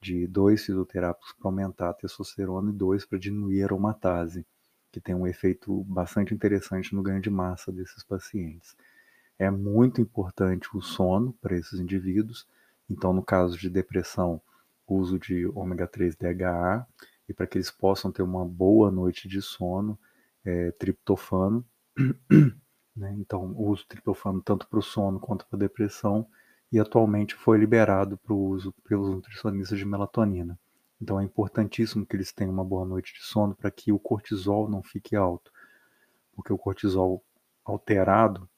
de 0.00 0.26
dois 0.26 0.64
fitoterápicos 0.64 1.32
para 1.32 1.48
aumentar 1.48 1.90
a 1.90 1.94
testosterona 1.94 2.70
e 2.70 2.74
dois 2.74 3.04
para 3.04 3.18
diminuir 3.18 3.62
a 3.62 3.66
aromatase 3.66 4.44
que 4.96 5.00
tem 5.00 5.14
um 5.14 5.26
efeito 5.26 5.84
bastante 5.84 6.32
interessante 6.32 6.94
no 6.94 7.02
ganho 7.02 7.20
de 7.20 7.28
massa 7.28 7.70
desses 7.70 8.02
pacientes. 8.02 8.74
É 9.38 9.50
muito 9.50 10.00
importante 10.00 10.74
o 10.74 10.80
sono 10.80 11.34
para 11.34 11.54
esses 11.54 11.78
indivíduos, 11.78 12.46
então, 12.88 13.12
no 13.12 13.22
caso 13.22 13.58
de 13.58 13.68
depressão, 13.68 14.40
uso 14.88 15.18
de 15.18 15.46
ômega 15.48 15.86
3 15.86 16.16
DHA, 16.16 16.86
e 17.28 17.34
para 17.34 17.46
que 17.46 17.58
eles 17.58 17.70
possam 17.70 18.12
ter 18.12 18.22
uma 18.22 18.44
boa 18.44 18.90
noite 18.90 19.28
de 19.28 19.42
sono, 19.42 19.98
é, 20.44 20.70
triptofano. 20.72 21.64
Né? 22.96 23.14
Então, 23.18 23.54
uso 23.58 23.84
triptofano 23.86 24.40
tanto 24.40 24.66
para 24.66 24.78
o 24.78 24.82
sono 24.82 25.20
quanto 25.20 25.46
para 25.46 25.58
a 25.58 25.60
depressão, 25.60 26.26
e 26.72 26.80
atualmente 26.80 27.34
foi 27.34 27.58
liberado 27.58 28.16
para 28.16 28.32
o 28.32 28.48
uso 28.48 28.72
pelos 28.84 29.10
nutricionistas 29.10 29.78
de 29.78 29.84
melatonina. 29.84 30.58
Então 31.00 31.20
é 31.20 31.24
importantíssimo 31.24 32.06
que 32.06 32.16
eles 32.16 32.32
tenham 32.32 32.52
uma 32.52 32.64
boa 32.64 32.84
noite 32.84 33.14
de 33.14 33.22
sono 33.22 33.54
para 33.54 33.70
que 33.70 33.92
o 33.92 33.98
cortisol 33.98 34.68
não 34.68 34.82
fique 34.82 35.14
alto, 35.14 35.52
porque 36.34 36.52
o 36.52 36.58
cortisol 36.58 37.22
alterado 37.64 38.48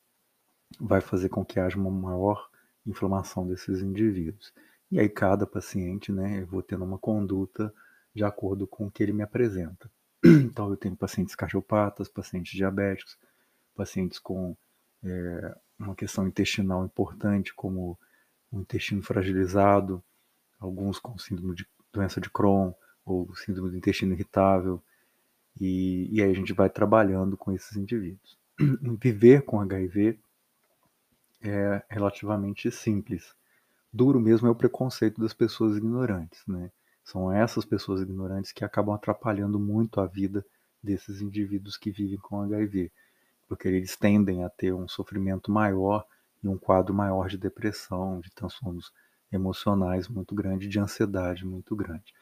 vai 0.80 1.00
fazer 1.00 1.28
com 1.28 1.44
que 1.44 1.58
haja 1.58 1.78
uma 1.78 1.90
maior 1.90 2.48
inflamação 2.86 3.46
desses 3.46 3.82
indivíduos. 3.82 4.52
E 4.90 4.98
aí 4.98 5.08
cada 5.08 5.46
paciente, 5.46 6.12
né, 6.12 6.42
eu 6.42 6.46
vou 6.46 6.62
tendo 6.62 6.84
uma 6.84 6.98
conduta 6.98 7.72
de 8.14 8.24
acordo 8.24 8.66
com 8.66 8.86
o 8.86 8.90
que 8.90 9.02
ele 9.02 9.12
me 9.12 9.22
apresenta. 9.22 9.90
Então 10.24 10.70
eu 10.70 10.76
tenho 10.76 10.96
pacientes 10.96 11.34
cardiopatas, 11.34 12.08
pacientes 12.08 12.52
diabéticos, 12.52 13.16
pacientes 13.74 14.18
com 14.18 14.56
é, 15.04 15.56
uma 15.78 15.94
questão 15.94 16.26
intestinal 16.26 16.84
importante, 16.84 17.54
como 17.54 17.98
o 18.50 18.60
intestino 18.60 19.02
fragilizado, 19.02 20.02
alguns 20.58 20.98
com 20.98 21.16
síndrome 21.18 21.54
de 21.54 21.66
doença 21.92 22.20
de 22.20 22.28
Crohn 22.30 22.72
ou 23.04 23.34
síndrome 23.36 23.70
do 23.70 23.76
intestino 23.76 24.14
irritável. 24.14 24.82
E, 25.60 26.08
e 26.12 26.22
aí 26.22 26.30
a 26.30 26.34
gente 26.34 26.52
vai 26.52 26.68
trabalhando 26.68 27.36
com 27.36 27.52
esses 27.52 27.76
indivíduos. 27.76 28.38
Viver 29.00 29.42
com 29.42 29.60
HIV 29.60 30.18
é 31.42 31.82
relativamente 31.88 32.70
simples. 32.70 33.34
Duro 33.92 34.20
mesmo 34.20 34.48
é 34.48 34.50
o 34.50 34.54
preconceito 34.54 35.20
das 35.20 35.32
pessoas 35.32 35.76
ignorantes, 35.76 36.42
né? 36.46 36.70
São 37.10 37.32
essas 37.32 37.64
pessoas 37.64 38.02
ignorantes 38.02 38.52
que 38.52 38.62
acabam 38.62 38.94
atrapalhando 38.94 39.58
muito 39.58 39.98
a 39.98 40.06
vida 40.06 40.44
desses 40.82 41.22
indivíduos 41.22 41.78
que 41.78 41.90
vivem 41.90 42.18
com 42.18 42.42
HIV, 42.42 42.92
porque 43.48 43.66
eles 43.66 43.96
tendem 43.96 44.44
a 44.44 44.50
ter 44.50 44.74
um 44.74 44.86
sofrimento 44.86 45.50
maior 45.50 46.04
e 46.44 46.48
um 46.48 46.58
quadro 46.58 46.92
maior 46.92 47.30
de 47.30 47.38
depressão, 47.38 48.20
de 48.20 48.30
transtornos 48.34 48.92
emocionais 49.32 50.06
muito 50.06 50.34
grande, 50.34 50.68
de 50.68 50.78
ansiedade 50.78 51.46
muito 51.46 51.74
grande. 51.74 52.12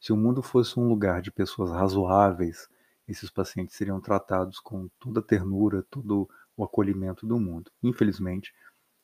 Se 0.00 0.12
o 0.12 0.16
mundo 0.16 0.40
fosse 0.40 0.78
um 0.78 0.88
lugar 0.88 1.20
de 1.20 1.32
pessoas 1.32 1.72
razoáveis, 1.72 2.68
esses 3.08 3.28
pacientes 3.28 3.74
seriam 3.74 4.00
tratados 4.00 4.60
com 4.60 4.88
toda 5.00 5.18
a 5.18 5.24
ternura, 5.24 5.84
todo 5.90 6.30
o 6.56 6.62
acolhimento 6.62 7.26
do 7.26 7.40
mundo. 7.40 7.72
Infelizmente, 7.82 8.54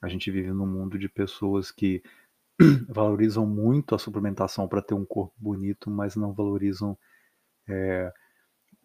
a 0.01 0.09
gente 0.09 0.31
vive 0.31 0.53
num 0.53 0.69
mundo 0.69 0.97
de 0.97 1.09
pessoas 1.09 1.73
que 1.73 2.01
valorizam 2.89 3.47
muito 3.47 3.95
a 3.95 3.99
suplementação 3.99 4.69
para 4.69 4.83
ter 4.83 4.95
um 4.95 5.05
corpo 5.05 5.35
bonito, 5.37 5.91
mas 5.91 6.17
não 6.17 6.33
valorizam 6.33 6.97
é, 7.69 8.13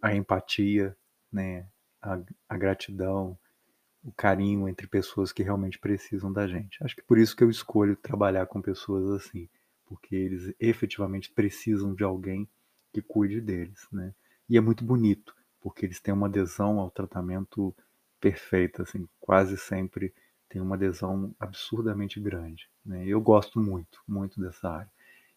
a 0.01 0.15
empatia, 0.15 0.95
né, 1.31 1.67
a, 2.01 2.19
a 2.49 2.57
gratidão, 2.57 3.37
o 4.03 4.11
carinho 4.11 4.69
entre 4.69 4.87
pessoas 4.87 5.31
que 5.31 5.43
realmente 5.43 5.79
precisam 5.79 6.31
da 6.31 6.47
gente. 6.47 6.81
Acho 6.83 6.95
que 6.95 7.03
por 7.03 7.17
isso 7.17 7.35
que 7.35 7.43
eu 7.43 7.49
escolho 7.49 7.95
trabalhar 7.95 8.45
com 8.45 8.61
pessoas 8.61 9.09
assim, 9.21 9.49
porque 9.85 10.15
eles 10.15 10.53
efetivamente 10.59 11.31
precisam 11.31 11.93
de 11.93 12.03
alguém 12.03 12.47
que 12.93 13.01
cuide 13.01 13.41
deles, 13.41 13.87
né? 13.91 14.13
E 14.49 14.57
é 14.57 14.61
muito 14.61 14.83
bonito, 14.83 15.35
porque 15.59 15.85
eles 15.85 15.99
têm 15.99 16.13
uma 16.13 16.27
adesão 16.27 16.79
ao 16.79 16.89
tratamento 16.89 17.75
perfeita, 18.19 18.83
assim, 18.83 19.07
quase 19.19 19.57
sempre 19.57 20.13
tem 20.49 20.61
uma 20.61 20.75
adesão 20.75 21.35
absurdamente 21.39 22.19
grande. 22.19 22.69
Né? 22.85 23.05
Eu 23.05 23.21
gosto 23.21 23.59
muito, 23.59 24.01
muito 24.07 24.39
dessa 24.39 24.69
área. 24.69 24.91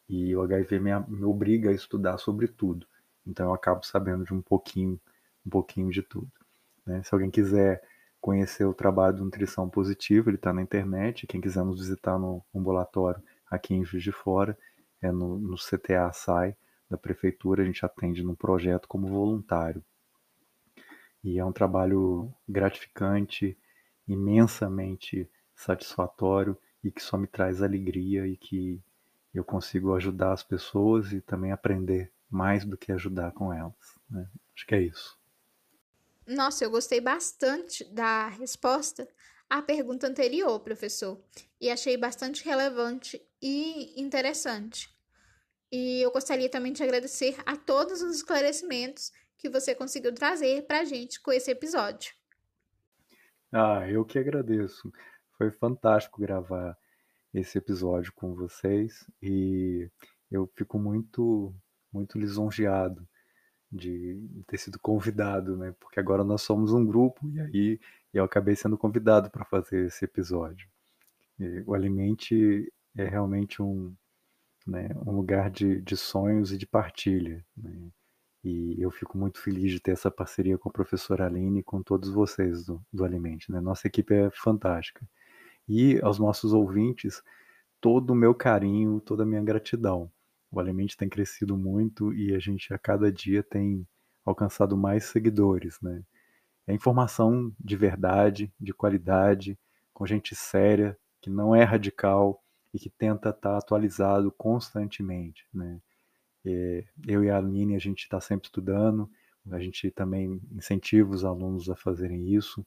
E 0.08 0.34
o 0.34 0.42
HIV 0.42 0.80
me, 0.80 0.90
me 1.08 1.24
obriga 1.24 1.70
a 1.70 1.72
estudar 1.72 2.18
sobre 2.18 2.48
tudo. 2.48 2.86
Então 3.26 3.46
eu 3.46 3.54
acabo 3.54 3.84
sabendo 3.84 4.24
de 4.24 4.32
um 4.32 4.42
pouquinho, 4.42 5.00
um 5.46 5.50
pouquinho 5.50 5.90
de 5.90 6.02
tudo. 6.02 6.30
Né? 6.86 7.02
Se 7.02 7.14
alguém 7.14 7.30
quiser 7.30 7.82
conhecer 8.20 8.64
o 8.64 8.74
trabalho 8.74 9.16
do 9.16 9.24
Nutrição 9.24 9.68
Positiva, 9.68 10.30
ele 10.30 10.36
está 10.36 10.52
na 10.52 10.62
internet. 10.62 11.26
Quem 11.26 11.40
quiser 11.40 11.64
nos 11.64 11.80
visitar 11.80 12.18
no 12.18 12.44
ambulatório 12.54 13.22
aqui 13.50 13.74
em 13.74 13.84
Juiz 13.84 14.02
de 14.02 14.12
Fora, 14.12 14.56
é 15.02 15.10
no, 15.10 15.38
no 15.38 15.56
CTA 15.56 16.12
SAI 16.12 16.56
da 16.88 16.98
Prefeitura, 16.98 17.62
a 17.62 17.66
gente 17.66 17.84
atende 17.84 18.22
num 18.22 18.34
projeto 18.34 18.86
como 18.86 19.08
voluntário. 19.08 19.82
E 21.22 21.38
é 21.38 21.44
um 21.44 21.52
trabalho 21.52 22.32
gratificante, 22.48 23.56
imensamente 24.12 25.28
satisfatório 25.54 26.56
e 26.82 26.90
que 26.90 27.02
só 27.02 27.16
me 27.16 27.26
traz 27.26 27.62
alegria 27.62 28.26
e 28.26 28.36
que 28.36 28.80
eu 29.34 29.44
consigo 29.44 29.94
ajudar 29.94 30.32
as 30.32 30.42
pessoas 30.42 31.12
e 31.12 31.20
também 31.20 31.52
aprender 31.52 32.12
mais 32.28 32.64
do 32.64 32.76
que 32.76 32.90
ajudar 32.92 33.32
com 33.32 33.52
elas. 33.52 33.74
Né? 34.08 34.26
Acho 34.54 34.66
que 34.66 34.74
é 34.74 34.82
isso. 34.82 35.18
Nossa, 36.26 36.64
eu 36.64 36.70
gostei 36.70 37.00
bastante 37.00 37.84
da 37.92 38.28
resposta 38.28 39.08
à 39.48 39.60
pergunta 39.60 40.06
anterior, 40.06 40.60
professor, 40.60 41.20
e 41.60 41.70
achei 41.70 41.96
bastante 41.96 42.44
relevante 42.44 43.20
e 43.42 44.00
interessante. 44.00 44.88
E 45.72 46.02
eu 46.02 46.10
gostaria 46.10 46.48
também 46.48 46.72
de 46.72 46.82
agradecer 46.82 47.36
a 47.46 47.56
todos 47.56 48.02
os 48.02 48.16
esclarecimentos 48.16 49.12
que 49.36 49.48
você 49.48 49.74
conseguiu 49.74 50.14
trazer 50.14 50.66
para 50.66 50.80
a 50.80 50.84
gente 50.84 51.20
com 51.20 51.32
esse 51.32 51.50
episódio. 51.50 52.12
Ah, 53.52 53.88
eu 53.88 54.04
que 54.04 54.18
agradeço. 54.18 54.92
Foi 55.36 55.50
fantástico 55.50 56.20
gravar 56.20 56.76
esse 57.34 57.58
episódio 57.58 58.12
com 58.12 58.34
vocês 58.34 59.06
e 59.22 59.90
eu 60.30 60.46
fico 60.56 60.78
muito, 60.78 61.54
muito 61.92 62.18
lisonjeado 62.18 63.06
de 63.72 64.20
ter 64.46 64.58
sido 64.58 64.78
convidado, 64.78 65.56
né? 65.56 65.74
Porque 65.80 66.00
agora 66.00 66.24
nós 66.24 66.42
somos 66.42 66.72
um 66.72 66.84
grupo 66.86 67.28
e 67.28 67.40
aí 67.40 67.80
eu 68.12 68.24
acabei 68.24 68.56
sendo 68.56 68.78
convidado 68.78 69.30
para 69.30 69.44
fazer 69.44 69.86
esse 69.86 70.04
episódio. 70.04 70.68
E 71.38 71.62
o 71.66 71.74
Alimente 71.74 72.72
é 72.96 73.04
realmente 73.04 73.62
um, 73.62 73.94
né, 74.66 74.90
um 75.06 75.12
lugar 75.12 75.50
de, 75.50 75.80
de 75.82 75.96
sonhos 75.96 76.52
e 76.52 76.58
de 76.58 76.66
partilha. 76.66 77.44
Né? 77.56 77.90
E 78.42 78.76
eu 78.80 78.90
fico 78.90 79.18
muito 79.18 79.40
feliz 79.40 79.70
de 79.70 79.80
ter 79.80 79.92
essa 79.92 80.10
parceria 80.10 80.56
com 80.56 80.68
a 80.68 80.72
professora 80.72 81.26
Aline 81.26 81.60
e 81.60 81.62
com 81.62 81.82
todos 81.82 82.10
vocês 82.10 82.64
do, 82.64 82.82
do 82.92 83.04
Alimente. 83.04 83.52
Né? 83.52 83.60
Nossa 83.60 83.86
equipe 83.86 84.14
é 84.14 84.30
fantástica. 84.30 85.06
E 85.68 86.00
aos 86.02 86.18
nossos 86.18 86.52
ouvintes, 86.52 87.22
todo 87.80 88.10
o 88.10 88.16
meu 88.16 88.34
carinho, 88.34 89.00
toda 89.00 89.22
a 89.22 89.26
minha 89.26 89.42
gratidão 89.42 90.10
o 90.50 90.58
Alimente 90.58 90.96
tem 90.96 91.08
crescido 91.08 91.56
muito 91.56 92.12
e 92.12 92.34
a 92.34 92.38
gente 92.38 92.74
a 92.74 92.78
cada 92.78 93.10
dia 93.12 93.42
tem 93.42 93.86
alcançado 94.24 94.76
mais 94.76 95.04
seguidores, 95.04 95.80
né? 95.80 96.02
É 96.66 96.74
informação 96.74 97.52
de 97.58 97.76
verdade, 97.76 98.52
de 98.60 98.72
qualidade, 98.72 99.58
com 99.92 100.06
gente 100.06 100.34
séria, 100.34 100.98
que 101.20 101.30
não 101.30 101.54
é 101.54 101.62
radical 101.62 102.42
e 102.72 102.78
que 102.78 102.90
tenta 102.90 103.30
estar 103.30 103.52
tá 103.52 103.58
atualizado 103.58 104.32
constantemente, 104.32 105.46
né? 105.52 105.80
Eu 106.44 107.24
e 107.24 107.30
a 107.30 107.36
Aline, 107.36 107.76
a 107.76 107.78
gente 107.78 108.00
está 108.00 108.20
sempre 108.20 108.46
estudando, 108.46 109.10
a 109.50 109.58
gente 109.58 109.90
também 109.90 110.40
incentiva 110.52 111.10
os 111.10 111.24
alunos 111.24 111.68
a 111.68 111.76
fazerem 111.76 112.34
isso. 112.34 112.64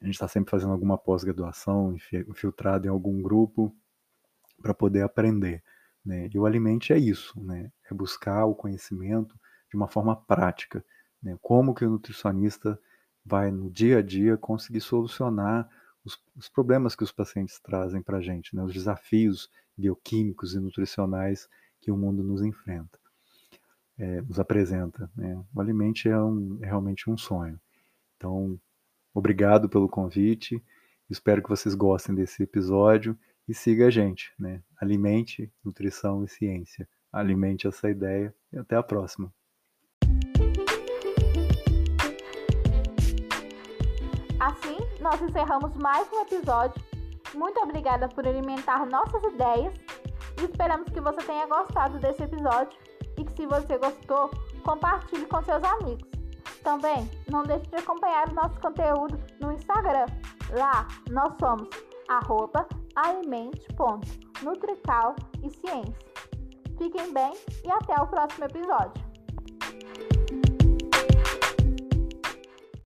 A 0.00 0.04
gente 0.04 0.14
está 0.14 0.28
sempre 0.28 0.50
fazendo 0.50 0.72
alguma 0.72 0.98
pós-graduação, 0.98 1.96
infiltrado 2.28 2.86
em 2.86 2.90
algum 2.90 3.22
grupo, 3.22 3.74
para 4.60 4.74
poder 4.74 5.02
aprender. 5.02 5.62
Né? 6.04 6.28
E 6.32 6.38
o 6.38 6.46
alimente 6.46 6.92
é 6.92 6.98
isso, 6.98 7.40
né? 7.42 7.70
é 7.90 7.94
buscar 7.94 8.44
o 8.46 8.54
conhecimento 8.54 9.38
de 9.70 9.76
uma 9.76 9.88
forma 9.88 10.16
prática. 10.16 10.84
Né? 11.22 11.36
Como 11.40 11.74
que 11.74 11.84
o 11.84 11.90
nutricionista 11.90 12.78
vai 13.24 13.50
no 13.50 13.70
dia 13.70 13.98
a 13.98 14.02
dia 14.02 14.36
conseguir 14.36 14.80
solucionar 14.80 15.68
os, 16.04 16.20
os 16.34 16.48
problemas 16.48 16.96
que 16.96 17.04
os 17.04 17.12
pacientes 17.12 17.60
trazem 17.60 18.02
para 18.02 18.18
a 18.18 18.20
gente, 18.20 18.56
né? 18.56 18.62
os 18.62 18.72
desafios 18.72 19.48
bioquímicos 19.76 20.54
e 20.54 20.60
nutricionais 20.60 21.48
que 21.82 21.90
o 21.90 21.96
mundo 21.96 22.22
nos 22.22 22.40
enfrenta, 22.42 22.98
é, 23.98 24.22
nos 24.22 24.38
apresenta. 24.38 25.10
Né? 25.16 25.36
O 25.52 25.60
alimente 25.60 26.08
é, 26.08 26.18
um, 26.18 26.58
é 26.62 26.66
realmente 26.66 27.10
um 27.10 27.18
sonho. 27.18 27.60
Então, 28.16 28.58
obrigado 29.12 29.68
pelo 29.68 29.88
convite. 29.88 30.62
Espero 31.10 31.42
que 31.42 31.48
vocês 31.48 31.74
gostem 31.74 32.14
desse 32.14 32.44
episódio 32.44 33.18
e 33.48 33.52
siga 33.52 33.88
a 33.88 33.90
gente, 33.90 34.32
né? 34.38 34.62
Alimente 34.80 35.52
nutrição 35.64 36.24
e 36.24 36.28
ciência. 36.28 36.88
Alimente 37.12 37.66
essa 37.66 37.90
ideia 37.90 38.34
e 38.52 38.58
até 38.58 38.76
a 38.76 38.82
próxima. 38.82 39.30
Assim, 44.40 44.78
nós 45.00 45.20
encerramos 45.20 45.76
mais 45.76 46.08
um 46.12 46.22
episódio. 46.22 46.82
Muito 47.34 47.60
obrigada 47.60 48.08
por 48.08 48.26
alimentar 48.26 48.86
nossas 48.86 49.22
ideias 49.24 49.74
esperamos 50.38 50.88
que 50.90 51.00
você 51.00 51.22
tenha 51.22 51.46
gostado 51.46 51.98
desse 51.98 52.22
episódio 52.22 52.78
e 53.18 53.24
que 53.24 53.32
se 53.32 53.46
você 53.46 53.76
gostou, 53.78 54.30
compartilhe 54.64 55.26
com 55.26 55.42
seus 55.42 55.64
amigos. 55.64 56.08
Também 56.62 57.10
não 57.30 57.42
deixe 57.42 57.66
de 57.66 57.76
acompanhar 57.76 58.30
o 58.30 58.34
nosso 58.34 58.58
conteúdo 58.60 59.20
no 59.40 59.52
Instagram. 59.52 60.06
Lá 60.50 60.86
nós 61.10 61.34
somos 61.38 61.68
arroba 62.08 62.66
alimente.nutrical 62.94 65.16
e 65.42 65.50
ciência. 65.50 66.12
Fiquem 66.78 67.12
bem 67.12 67.32
e 67.64 67.70
até 67.70 68.00
o 68.00 68.06
próximo 68.06 68.44
episódio. 68.44 69.11